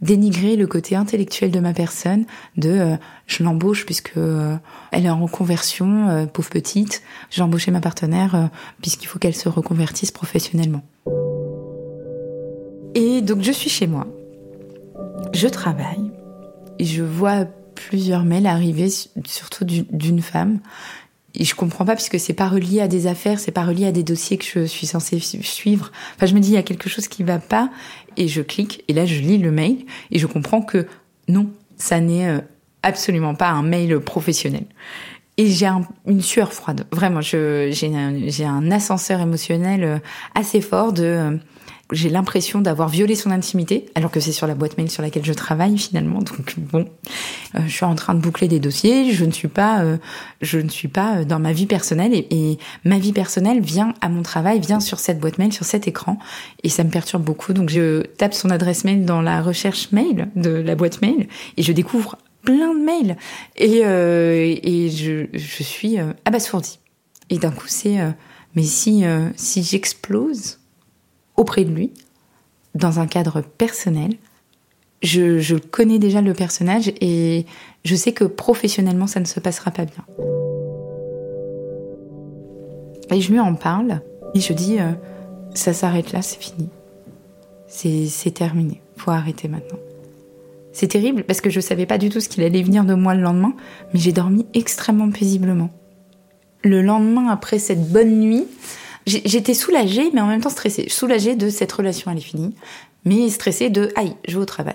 dénigrer 0.00 0.56
le 0.56 0.66
côté 0.66 0.94
intellectuel 0.96 1.50
de 1.50 1.60
ma 1.60 1.72
personne, 1.72 2.24
de 2.56 2.70
euh, 2.70 2.96
je 3.26 3.42
l'embauche 3.42 3.86
puisque 3.86 4.16
elle 4.92 5.06
est 5.06 5.10
en 5.10 5.22
reconversion, 5.22 6.28
pauvre 6.32 6.50
petite, 6.50 7.02
j'ai 7.30 7.42
embauché 7.42 7.70
ma 7.70 7.80
partenaire 7.80 8.50
puisqu'il 8.80 9.06
faut 9.06 9.18
qu'elle 9.18 9.34
se 9.34 9.48
reconvertisse 9.48 10.10
professionnellement. 10.10 10.82
Et 12.94 13.20
donc 13.20 13.42
je 13.42 13.52
suis 13.52 13.70
chez 13.70 13.86
moi, 13.86 14.06
je 15.32 15.48
travaille, 15.48 16.10
et 16.78 16.84
je 16.84 17.02
vois 17.02 17.46
plusieurs 17.74 18.24
mails 18.24 18.46
arriver, 18.46 18.88
surtout 19.24 19.64
d'une 19.64 20.22
femme 20.22 20.60
et 21.38 21.44
je 21.44 21.54
comprends 21.54 21.84
pas 21.84 21.94
puisque 21.94 22.18
c'est 22.18 22.32
pas 22.32 22.48
relié 22.48 22.80
à 22.80 22.88
des 22.88 23.06
affaires, 23.06 23.38
c'est 23.38 23.52
pas 23.52 23.64
relié 23.64 23.86
à 23.86 23.92
des 23.92 24.02
dossiers 24.02 24.38
que 24.38 24.44
je 24.44 24.64
suis 24.64 24.86
censée 24.86 25.20
suivre. 25.20 25.92
Enfin, 26.16 26.26
je 26.26 26.34
me 26.34 26.40
dis 26.40 26.48
il 26.48 26.54
y 26.54 26.58
a 26.58 26.62
quelque 26.62 26.88
chose 26.88 27.08
qui 27.08 27.22
va 27.22 27.38
pas 27.38 27.70
et 28.16 28.28
je 28.28 28.42
clique 28.42 28.84
et 28.88 28.92
là 28.92 29.06
je 29.06 29.20
lis 29.20 29.38
le 29.38 29.50
mail 29.50 29.84
et 30.10 30.18
je 30.18 30.26
comprends 30.26 30.62
que 30.62 30.86
Non, 31.28 31.50
ça 31.76 32.00
n'est 32.00 32.28
euh, 32.28 32.40
absolument 32.82 33.34
pas 33.34 33.48
un 33.48 33.62
mail 33.62 33.98
professionnel. 34.00 34.64
Et 35.38 35.48
j'ai 35.48 35.68
une 36.06 36.22
sueur 36.22 36.54
froide. 36.54 36.86
Vraiment, 36.92 37.20
j'ai 37.20 37.92
un, 37.94 38.70
ascenseur 38.70 39.20
émotionnel 39.20 39.84
euh, 39.84 39.98
assez 40.34 40.62
fort 40.62 40.94
de 40.94 41.04
euh, 41.04 41.36
j'ai 41.92 42.08
l'impression 42.08 42.60
d'avoir 42.60 42.88
violé 42.88 43.14
son 43.14 43.30
intimité, 43.30 43.86
alors 43.94 44.10
que 44.10 44.18
c'est 44.18 44.32
sur 44.32 44.48
la 44.48 44.54
boîte 44.54 44.76
mail 44.76 44.90
sur 44.90 45.02
laquelle 45.02 45.24
je 45.24 45.32
travaille 45.32 45.78
finalement. 45.78 46.18
Donc 46.18 46.58
bon, 46.58 46.88
euh, 47.54 47.60
je 47.66 47.72
suis 47.72 47.84
en 47.84 47.94
train 47.94 48.14
de 48.14 48.20
boucler 48.20 48.48
des 48.48 48.58
dossiers. 48.58 49.12
Je 49.12 49.24
ne 49.24 49.30
suis 49.30 49.48
pas, 49.48 49.82
euh, 49.82 49.96
je 50.42 50.58
ne 50.58 50.68
suis 50.68 50.88
pas 50.88 51.18
euh, 51.18 51.24
dans 51.24 51.38
ma 51.38 51.52
vie 51.52 51.66
personnelle 51.66 52.12
et, 52.12 52.58
ma 52.84 52.98
vie 52.98 53.12
personnelle 53.12 53.60
vient 53.60 53.94
à 54.00 54.08
mon 54.08 54.22
travail, 54.22 54.60
vient 54.60 54.80
sur 54.80 54.98
cette 54.98 55.20
boîte 55.20 55.38
mail, 55.38 55.52
sur 55.52 55.64
cet 55.64 55.86
écran, 55.86 56.18
et 56.62 56.68
ça 56.68 56.82
me 56.82 56.90
perturbe 56.90 57.22
beaucoup. 57.22 57.52
Donc 57.52 57.70
je 57.70 58.02
tape 58.02 58.34
son 58.34 58.50
adresse 58.50 58.84
mail 58.84 59.04
dans 59.04 59.20
la 59.20 59.40
recherche 59.40 59.92
mail 59.92 60.28
de 60.34 60.50
la 60.50 60.74
boîte 60.74 61.00
mail 61.02 61.28
et 61.56 61.62
je 61.62 61.72
découvre 61.72 62.18
plein 62.42 62.74
de 62.74 62.80
mails 62.80 63.16
et 63.56 63.80
et 63.80 64.90
je, 64.90 65.26
je 65.32 65.62
suis 65.62 65.96
abasourdie. 66.24 66.78
Et 67.30 67.38
d'un 67.38 67.50
coup 67.50 67.66
c'est 67.66 67.96
mais 68.54 68.62
si 68.62 69.04
si 69.36 69.62
j'explose 69.62 70.58
auprès 71.36 71.64
de 71.64 71.70
lui, 71.70 71.92
dans 72.74 73.00
un 73.00 73.06
cadre 73.06 73.40
personnel. 73.40 74.14
Je, 75.02 75.58
connais 75.58 75.98
déjà 75.98 76.20
le 76.20 76.32
personnage 76.32 76.92
et 77.00 77.46
je 77.84 77.94
sais 77.94 78.12
que 78.12 78.24
professionnellement, 78.24 79.06
ça 79.06 79.20
ne 79.20 79.24
se 79.24 79.40
passera 79.40 79.70
pas 79.70 79.84
bien. 79.84 80.04
Et 83.10 83.20
je 83.20 83.30
lui 83.30 83.38
en 83.38 83.54
parle 83.54 84.00
et 84.34 84.40
je 84.40 84.52
dis, 84.52 84.80
euh, 84.80 84.92
ça 85.54 85.72
s'arrête 85.72 86.12
là, 86.12 86.22
c'est 86.22 86.40
fini. 86.40 86.68
C'est 87.68 88.30
terminé, 88.32 88.80
faut 88.96 89.10
arrêter 89.10 89.48
maintenant. 89.48 89.78
C'est 90.72 90.88
terrible 90.88 91.24
parce 91.24 91.40
que 91.40 91.50
je 91.50 91.60
savais 91.60 91.86
pas 91.86 91.98
du 91.98 92.10
tout 92.10 92.20
ce 92.20 92.28
qu'il 92.28 92.42
allait 92.42 92.62
venir 92.62 92.84
de 92.84 92.94
moi 92.94 93.14
le 93.14 93.22
lendemain, 93.22 93.54
mais 93.92 94.00
j'ai 94.00 94.12
dormi 94.12 94.46
extrêmement 94.54 95.10
paisiblement. 95.10 95.70
Le 96.64 96.82
lendemain, 96.82 97.28
après 97.28 97.58
cette 97.58 97.90
bonne 97.90 98.18
nuit, 98.18 98.46
J'étais 99.06 99.54
soulagée, 99.54 100.10
mais 100.12 100.20
en 100.20 100.26
même 100.26 100.40
temps 100.40 100.50
stressée. 100.50 100.88
Soulagée 100.88 101.36
de 101.36 101.48
cette 101.48 101.70
relation, 101.70 102.10
elle 102.10 102.18
est 102.18 102.22
finie, 102.22 102.54
mais 103.04 103.28
stressée 103.28 103.70
de 103.70 103.90
aïe, 103.94 104.16
je 104.26 104.34
vais 104.34 104.42
au 104.42 104.46
travail. 104.46 104.74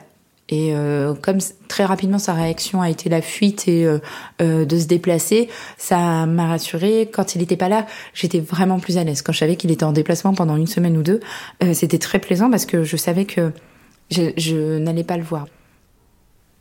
Et 0.52 0.76
euh, 0.76 1.14
comme 1.14 1.40
très 1.70 1.86
rapidement 1.86 2.20
sa 2.20 2.34
réaction 2.34 2.82
a 2.82 2.90
été 2.90 3.10
la 3.10 3.22
fuite 3.22 3.70
et 3.70 3.86
euh, 3.86 4.00
euh, 4.42 4.66
de 4.66 4.78
se 4.78 4.86
déplacer, 4.86 5.48
ça 5.78 6.26
m'a 6.26 6.48
rassurée. 6.48 7.10
Quand 7.12 7.36
il 7.36 7.40
n'était 7.40 7.56
pas 7.56 7.70
là, 7.70 7.88
j'étais 8.14 8.40
vraiment 8.42 8.80
plus 8.80 8.98
à 8.98 9.06
l'aise. 9.06 9.22
Quand 9.22 9.32
je 9.32 9.40
savais 9.40 9.56
qu'il 9.56 9.72
était 9.72 9.86
en 9.86 9.94
déplacement 9.94 10.34
pendant 10.34 10.58
une 10.58 10.68
semaine 10.68 10.98
ou 10.98 11.04
deux, 11.04 11.22
c'était 11.74 12.00
très 12.00 12.20
plaisant 12.20 12.50
parce 12.50 12.66
que 12.66 12.84
je 12.84 12.98
savais 12.98 13.24
que 13.26 13.52
je, 14.10 14.32
je 14.36 14.78
n'allais 14.78 15.06
pas 15.06 15.16
le 15.16 15.24
voir. 15.24 15.48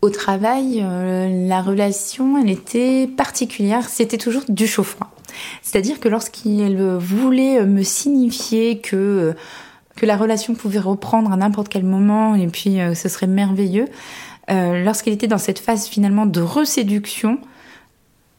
Au 0.02 0.08
travail, 0.08 0.84
la 1.48 1.60
relation, 1.60 2.40
elle 2.40 2.50
était 2.50 3.08
particulière. 3.08 3.88
C'était 3.88 4.18
toujours 4.18 4.44
du 4.48 4.66
chaud-froid. 4.66 5.10
C'est-à-dire 5.62 6.00
que 6.00 6.08
lorsqu'il 6.08 6.76
voulait 6.98 7.64
me 7.64 7.82
signifier 7.82 8.80
que 8.80 9.34
que 10.00 10.06
la 10.06 10.16
relation 10.16 10.54
pouvait 10.54 10.78
reprendre 10.78 11.30
à 11.30 11.36
n'importe 11.36 11.68
quel 11.68 11.84
moment 11.84 12.34
et 12.34 12.46
puis 12.46 12.80
euh, 12.80 12.94
ce 12.94 13.10
serait 13.10 13.26
merveilleux, 13.26 13.86
euh, 14.50 14.82
lorsqu'il 14.82 15.12
était 15.12 15.26
dans 15.26 15.38
cette 15.38 15.58
phase 15.58 15.88
finalement 15.88 16.24
de 16.24 16.40
reséduction, 16.40 17.38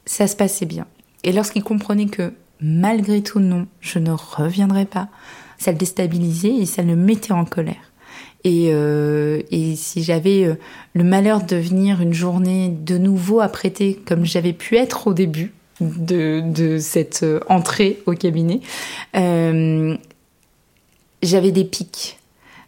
ça 0.08 0.26
se 0.26 0.36
passait 0.36 0.66
bien. 0.66 0.88
Et 1.24 1.32
lorsqu'il 1.32 1.64
comprenait 1.64 2.08
que 2.08 2.34
malgré 2.60 3.22
tout 3.22 3.40
non, 3.40 3.68
je 3.80 4.00
ne 4.00 4.12
reviendrai 4.12 4.86
pas, 4.86 5.10
ça 5.60 5.72
le 5.72 5.78
déstabilisait 5.78 6.56
et 6.56 6.66
ça 6.66 6.82
le 6.82 6.96
mettait 6.96 7.32
en 7.32 7.46
colère. 7.46 7.92
Et, 8.44 8.70
euh, 8.72 9.44
et 9.52 9.76
si 9.76 10.02
j'avais 10.02 10.58
le 10.94 11.04
malheur 11.04 11.44
de 11.44 11.56
venir 11.56 12.02
une 12.02 12.14
journée 12.14 12.70
de 12.70 12.98
nouveau 12.98 13.40
apprêtée 13.40 14.02
comme 14.04 14.26
j'avais 14.26 14.54
pu 14.54 14.78
être 14.78 15.06
au 15.06 15.14
début, 15.14 15.54
de, 15.82 16.78
cette 16.80 17.24
euh, 17.24 17.40
entrée 17.50 18.02
au 18.06 18.14
cabinet, 18.14 18.62
euh, 19.16 19.98
j'avais 21.24 21.52
des 21.52 21.66
pics 21.66 22.20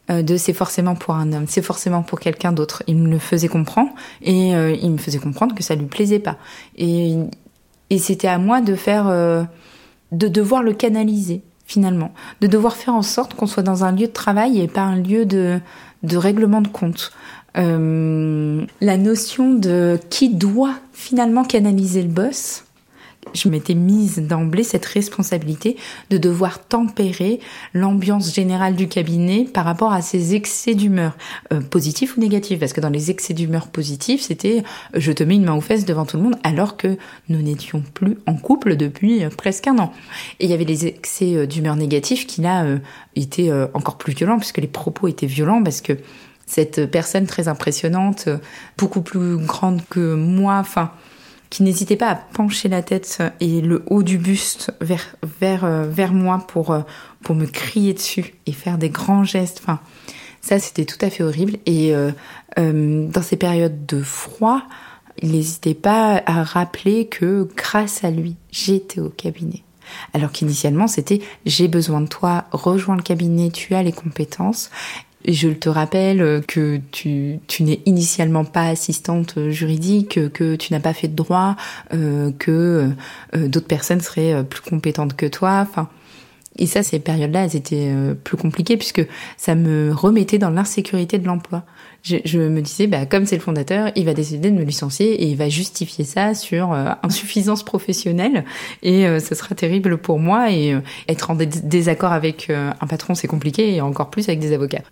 euh, 0.09 0.21
de 0.21 0.35
c'est 0.35 0.53
forcément 0.53 0.95
pour 0.95 1.15
un 1.15 1.31
homme, 1.31 1.45
c'est 1.47 1.61
forcément 1.61 2.01
pour 2.01 2.19
quelqu'un 2.19 2.51
d'autre. 2.51 2.83
Il 2.87 2.97
me 2.97 3.09
le 3.09 3.19
faisait 3.19 3.47
comprendre 3.47 3.91
et 4.21 4.49
il 4.49 4.91
me 4.91 4.97
faisait 4.97 5.19
comprendre 5.19 5.55
que 5.55 5.63
ça 5.63 5.75
lui 5.75 5.85
plaisait 5.85 6.19
pas. 6.19 6.37
Et, 6.77 7.15
c'était 7.99 8.27
à 8.27 8.39
moi 8.39 8.59
de 8.59 8.73
faire, 8.73 9.05
de 9.05 10.27
devoir 10.27 10.63
le 10.63 10.73
canaliser 10.73 11.43
finalement, 11.67 12.11
de 12.41 12.47
devoir 12.47 12.75
faire 12.75 12.95
en 12.95 13.03
sorte 13.03 13.35
qu'on 13.35 13.45
soit 13.45 13.61
dans 13.61 13.83
un 13.83 13.91
lieu 13.91 14.07
de 14.07 14.11
travail 14.11 14.59
et 14.59 14.67
pas 14.67 14.81
un 14.81 14.95
lieu 14.95 15.25
de, 15.25 15.59
de 16.01 16.17
règlement 16.17 16.61
de 16.61 16.69
compte. 16.69 17.11
La 17.53 18.97
notion 18.97 19.53
de 19.53 19.99
qui 20.09 20.29
doit 20.29 20.73
finalement 20.91 21.43
canaliser 21.43 22.01
le 22.01 22.09
boss, 22.09 22.63
je 23.33 23.49
m'étais 23.49 23.73
mise 23.73 24.19
d'emblée 24.19 24.63
cette 24.63 24.85
responsabilité 24.85 25.77
de 26.09 26.17
devoir 26.17 26.65
tempérer 26.65 27.39
l'ambiance 27.73 28.33
générale 28.33 28.75
du 28.75 28.87
cabinet 28.87 29.45
par 29.45 29.65
rapport 29.65 29.93
à 29.93 30.01
ces 30.01 30.35
excès 30.35 30.75
d'humeur, 30.75 31.15
euh, 31.51 31.61
positifs 31.61 32.17
ou 32.17 32.21
négatifs, 32.21 32.59
parce 32.59 32.73
que 32.73 32.81
dans 32.81 32.89
les 32.89 33.11
excès 33.11 33.33
d'humeur 33.33 33.67
positifs, 33.67 34.21
c'était 34.21 34.63
euh, 34.95 34.99
je 34.99 35.11
te 35.11 35.23
mets 35.23 35.35
une 35.35 35.45
main 35.45 35.55
aux 35.55 35.61
fesses 35.61 35.85
devant 35.85 36.05
tout 36.05 36.17
le 36.17 36.23
monde, 36.23 36.37
alors 36.43 36.77
que 36.77 36.97
nous 37.29 37.41
n'étions 37.41 37.83
plus 37.93 38.17
en 38.25 38.35
couple 38.35 38.75
depuis 38.75 39.23
euh, 39.23 39.29
presque 39.29 39.67
un 39.67 39.77
an. 39.79 39.93
Et 40.39 40.45
il 40.45 40.51
y 40.51 40.53
avait 40.53 40.65
les 40.65 40.85
excès 40.85 41.47
d'humeur 41.47 41.75
négatifs 41.75 42.27
qui 42.27 42.41
là 42.41 42.65
étaient 43.15 43.51
encore 43.73 43.97
plus 43.97 44.13
violents, 44.13 44.37
puisque 44.37 44.57
les 44.57 44.67
propos 44.67 45.07
étaient 45.07 45.27
violents, 45.27 45.63
parce 45.63 45.81
que 45.81 45.93
cette 46.45 46.89
personne 46.91 47.25
très 47.25 47.47
impressionnante, 47.47 48.29
beaucoup 48.77 49.01
plus 49.01 49.37
grande 49.37 49.81
que 49.89 50.15
moi, 50.15 50.57
enfin 50.59 50.91
qui 51.53 51.61
n'hésitait 51.61 51.97
pas 51.97 52.09
à 52.09 52.15
pencher 52.15 52.67
la 52.67 52.81
tête 52.81 53.21
et 53.39 53.61
le 53.61 53.83
haut 53.85 54.01
du 54.01 54.17
buste 54.17 54.73
vers, 54.81 55.15
euh, 55.63 56.07
moi 56.11 56.43
pour, 56.47 56.71
euh, 56.71 56.81
pour 57.21 57.35
me 57.35 57.45
crier 57.45 57.93
dessus 57.93 58.33
et 58.47 58.51
faire 58.51 58.79
des 58.79 58.89
grands 58.89 59.23
gestes. 59.23 59.59
Enfin, 59.61 59.79
ça, 60.41 60.57
c'était 60.57 60.85
tout 60.85 60.97
à 61.05 61.11
fait 61.11 61.21
horrible. 61.21 61.59
Et 61.67 61.93
euh, 61.93 62.11
dans 62.57 63.21
ces 63.21 63.35
périodes 63.35 63.85
de 63.85 64.01
froid, 64.01 64.63
il 65.21 65.33
n'hésitait 65.33 65.75
pas 65.75 66.23
à 66.25 66.41
rappeler 66.41 67.05
que 67.05 67.47
grâce 67.55 68.03
à 68.03 68.09
lui, 68.09 68.35
j'étais 68.51 68.99
au 68.99 69.09
cabinet. 69.09 69.61
Alors 70.15 70.31
qu'initialement, 70.31 70.87
c'était 70.87 71.21
j'ai 71.45 71.67
besoin 71.67 72.01
de 72.01 72.07
toi, 72.07 72.45
rejoins 72.51 72.95
le 72.95 73.03
cabinet, 73.03 73.51
tu 73.51 73.75
as 73.75 73.83
les 73.83 73.91
compétences. 73.91 74.71
Je 75.25 75.49
te 75.49 75.69
rappelle 75.69 76.43
que 76.47 76.81
tu, 76.91 77.39
tu 77.47 77.63
n'es 77.63 77.79
initialement 77.85 78.43
pas 78.43 78.67
assistante 78.67 79.49
juridique, 79.49 80.31
que 80.33 80.55
tu 80.55 80.73
n'as 80.73 80.81
pas 80.81 80.93
fait 80.93 81.07
de 81.07 81.15
droit, 81.15 81.55
euh, 81.93 82.31
que 82.37 82.91
euh, 83.35 83.47
d'autres 83.47 83.67
personnes 83.67 84.01
seraient 84.01 84.33
euh, 84.33 84.43
plus 84.43 84.61
compétentes 84.61 85.15
que 85.15 85.25
toi. 85.25 85.59
Enfin, 85.61 85.87
et 86.57 86.67
ça, 86.67 86.83
ces 86.83 86.99
périodes-là, 86.99 87.45
elles 87.45 87.55
étaient 87.55 87.91
plus 88.23 88.37
compliquées 88.37 88.77
puisque 88.77 89.01
ça 89.37 89.55
me 89.55 89.91
remettait 89.91 90.37
dans 90.37 90.51
l'insécurité 90.51 91.17
de 91.17 91.25
l'emploi. 91.25 91.63
Je, 92.03 92.17
je, 92.25 92.37
me 92.37 92.61
disais, 92.61 92.85
bah, 92.85 93.07
comme 93.07 93.25
c'est 93.25 93.37
le 93.37 93.41
fondateur, 93.41 93.91
il 93.95 94.05
va 94.05 94.13
décider 94.13 94.51
de 94.51 94.55
me 94.55 94.63
licencier 94.63 95.13
et 95.23 95.25
il 95.25 95.35
va 95.35 95.49
justifier 95.49 96.05
ça 96.05 96.35
sur 96.35 96.71
insuffisance 97.01 97.63
professionnelle 97.63 98.45
et 98.83 99.07
ce 99.19 99.33
sera 99.33 99.55
terrible 99.55 99.97
pour 99.97 100.19
moi 100.19 100.51
et 100.51 100.77
être 101.07 101.31
en 101.31 101.35
désaccord 101.35 102.11
avec 102.11 102.51
un 102.51 102.87
patron, 102.87 103.15
c'est 103.15 103.27
compliqué 103.27 103.73
et 103.73 103.81
encore 103.81 104.11
plus 104.11 104.29
avec 104.29 104.39
des 104.39 104.53
avocats. 104.53 104.83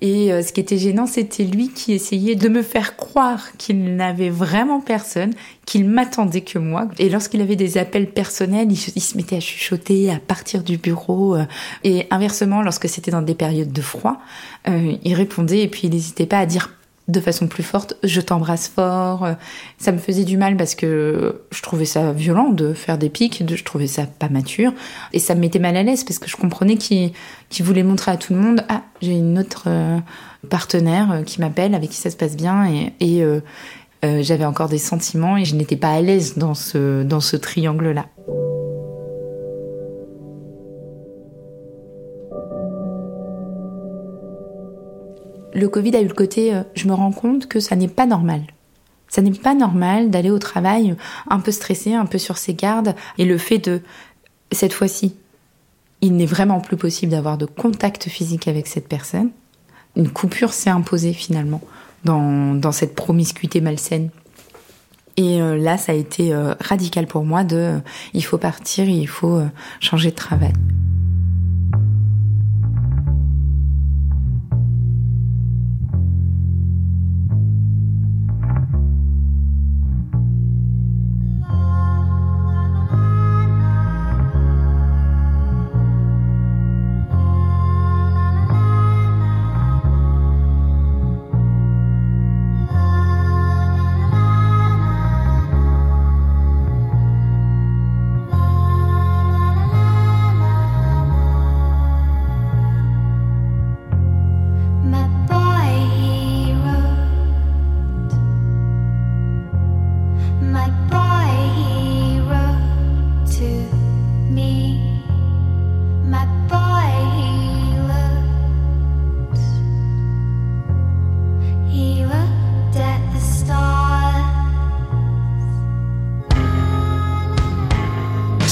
Et 0.00 0.32
euh, 0.32 0.42
ce 0.42 0.52
qui 0.52 0.60
était 0.60 0.78
gênant, 0.78 1.06
c'était 1.06 1.44
lui 1.44 1.70
qui 1.70 1.92
essayait 1.92 2.36
de 2.36 2.48
me 2.48 2.62
faire 2.62 2.96
croire 2.96 3.56
qu'il 3.56 3.96
n'avait 3.96 4.30
vraiment 4.30 4.80
personne, 4.80 5.32
qu'il 5.66 5.88
m'attendait 5.88 6.42
que 6.42 6.58
moi. 6.58 6.88
Et 6.98 7.08
lorsqu'il 7.08 7.40
avait 7.40 7.56
des 7.56 7.78
appels 7.78 8.10
personnels, 8.10 8.68
il, 8.70 8.76
se 8.76 9.16
mettait 9.16 9.36
à 9.36 9.40
chuchoter, 9.40 10.10
à 10.10 10.20
partir 10.20 10.62
du 10.62 10.78
bureau. 10.78 11.34
Euh, 11.34 11.44
et 11.82 12.06
inversement, 12.10 12.62
lorsque 12.62 12.88
c'était 12.88 13.10
dans 13.10 13.22
des 13.22 13.34
périodes 13.34 13.72
de 13.72 13.82
froid, 13.82 14.18
euh, 14.68 14.92
il 15.02 15.14
répondait 15.14 15.62
et 15.62 15.68
puis 15.68 15.82
il 15.84 15.90
n'hésitait 15.90 16.26
pas 16.26 16.38
à 16.38 16.46
dire 16.46 16.77
de 17.08 17.20
façon 17.20 17.46
plus 17.46 17.62
forte, 17.62 17.94
je 18.02 18.20
t'embrasse 18.20 18.68
fort. 18.68 19.26
Ça 19.78 19.92
me 19.92 19.98
faisait 19.98 20.24
du 20.24 20.36
mal 20.36 20.56
parce 20.56 20.74
que 20.74 21.42
je 21.50 21.62
trouvais 21.62 21.86
ça 21.86 22.12
violent 22.12 22.50
de 22.50 22.74
faire 22.74 22.98
des 22.98 23.08
pics, 23.08 23.42
je 23.48 23.64
trouvais 23.64 23.86
ça 23.86 24.06
pas 24.06 24.28
mature. 24.28 24.72
Et 25.12 25.18
ça 25.18 25.34
me 25.34 25.40
mettait 25.40 25.58
mal 25.58 25.76
à 25.76 25.82
l'aise 25.82 26.04
parce 26.04 26.18
que 26.18 26.28
je 26.28 26.36
comprenais 26.36 26.76
qu'il 26.76 27.12
voulait 27.60 27.82
montrer 27.82 28.12
à 28.12 28.16
tout 28.16 28.34
le 28.34 28.40
monde, 28.40 28.64
ah, 28.68 28.82
j'ai 29.00 29.12
une 29.12 29.38
autre 29.38 29.64
euh, 29.66 29.98
partenaire 30.48 31.12
euh, 31.12 31.22
qui 31.22 31.40
m'appelle, 31.40 31.74
avec 31.74 31.90
qui 31.90 31.96
ça 31.96 32.10
se 32.10 32.16
passe 32.16 32.36
bien. 32.36 32.90
Et, 33.00 33.22
euh, 33.22 33.40
j'avais 34.02 34.44
encore 34.44 34.68
des 34.68 34.78
sentiments 34.78 35.36
et 35.36 35.44
je 35.44 35.56
n'étais 35.56 35.74
pas 35.74 35.90
à 35.90 36.00
l'aise 36.00 36.38
dans 36.38 36.54
ce, 36.54 37.02
dans 37.02 37.20
ce 37.20 37.36
triangle-là. 37.36 38.06
Le 45.58 45.68
Covid 45.68 45.96
a 45.96 46.00
eu 46.00 46.06
le 46.06 46.14
côté, 46.14 46.54
euh, 46.54 46.62
je 46.74 46.88
me 46.88 46.94
rends 46.94 47.12
compte 47.12 47.46
que 47.46 47.60
ça 47.60 47.76
n'est 47.76 47.88
pas 47.88 48.06
normal. 48.06 48.42
Ça 49.08 49.22
n'est 49.22 49.30
pas 49.30 49.54
normal 49.54 50.10
d'aller 50.10 50.30
au 50.30 50.38
travail 50.38 50.94
un 51.28 51.40
peu 51.40 51.50
stressé, 51.50 51.94
un 51.94 52.06
peu 52.06 52.18
sur 52.18 52.36
ses 52.36 52.54
gardes, 52.54 52.94
et 53.16 53.24
le 53.24 53.38
fait 53.38 53.58
de, 53.58 53.80
cette 54.52 54.72
fois-ci, 54.72 55.14
il 56.00 56.14
n'est 56.14 56.26
vraiment 56.26 56.60
plus 56.60 56.76
possible 56.76 57.12
d'avoir 57.12 57.38
de 57.38 57.46
contact 57.46 58.08
physique 58.08 58.48
avec 58.48 58.66
cette 58.66 58.86
personne. 58.86 59.30
Une 59.96 60.10
coupure 60.10 60.52
s'est 60.52 60.70
imposée 60.70 61.12
finalement 61.12 61.60
dans, 62.04 62.54
dans 62.54 62.72
cette 62.72 62.94
promiscuité 62.94 63.60
malsaine. 63.60 64.10
Et 65.16 65.42
euh, 65.42 65.56
là, 65.56 65.78
ça 65.78 65.92
a 65.92 65.94
été 65.96 66.32
euh, 66.32 66.54
radical 66.60 67.06
pour 67.06 67.24
moi 67.24 67.42
de 67.42 67.80
il 68.14 68.24
faut 68.24 68.38
partir, 68.38 68.88
il 68.88 69.08
faut 69.08 69.40
changer 69.80 70.10
de 70.10 70.16
travail. 70.16 70.52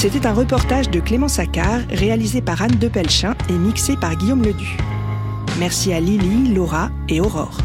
C'était 0.08 0.28
un 0.28 0.34
reportage 0.34 0.88
de 0.88 1.00
Clément 1.00 1.26
Saccard, 1.26 1.80
réalisé 1.90 2.40
par 2.40 2.62
Anne 2.62 2.76
Depelchin 2.76 3.34
et 3.50 3.52
mixé 3.52 3.96
par 3.96 4.14
Guillaume 4.14 4.40
Ledu. 4.40 4.76
Merci 5.58 5.92
à 5.92 5.98
Lily, 5.98 6.54
Laura 6.54 6.90
et 7.08 7.20
Aurore. 7.20 7.58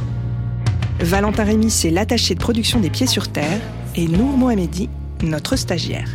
Valentin 1.00 1.44
Rémy, 1.44 1.70
c'est 1.70 1.92
l'attaché 1.92 2.34
de 2.34 2.40
production 2.40 2.80
des 2.80 2.90
Pieds 2.90 3.06
sur 3.06 3.28
Terre, 3.28 3.62
et 3.96 4.08
Nour 4.08 4.38
Mohamedi, 4.38 4.90
notre 5.22 5.56
stagiaire. 5.56 6.10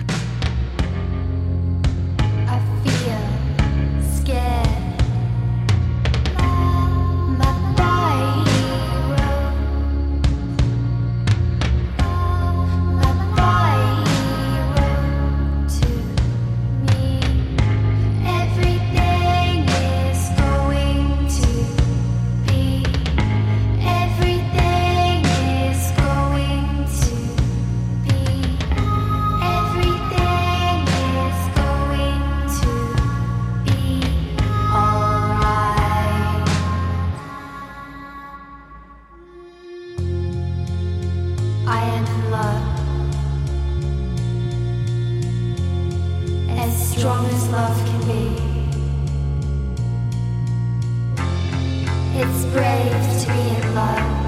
It's 52.19 52.47
brave 52.47 53.21
to 53.21 53.33
be 53.33 53.67
in 53.67 53.75
love. 53.75 54.26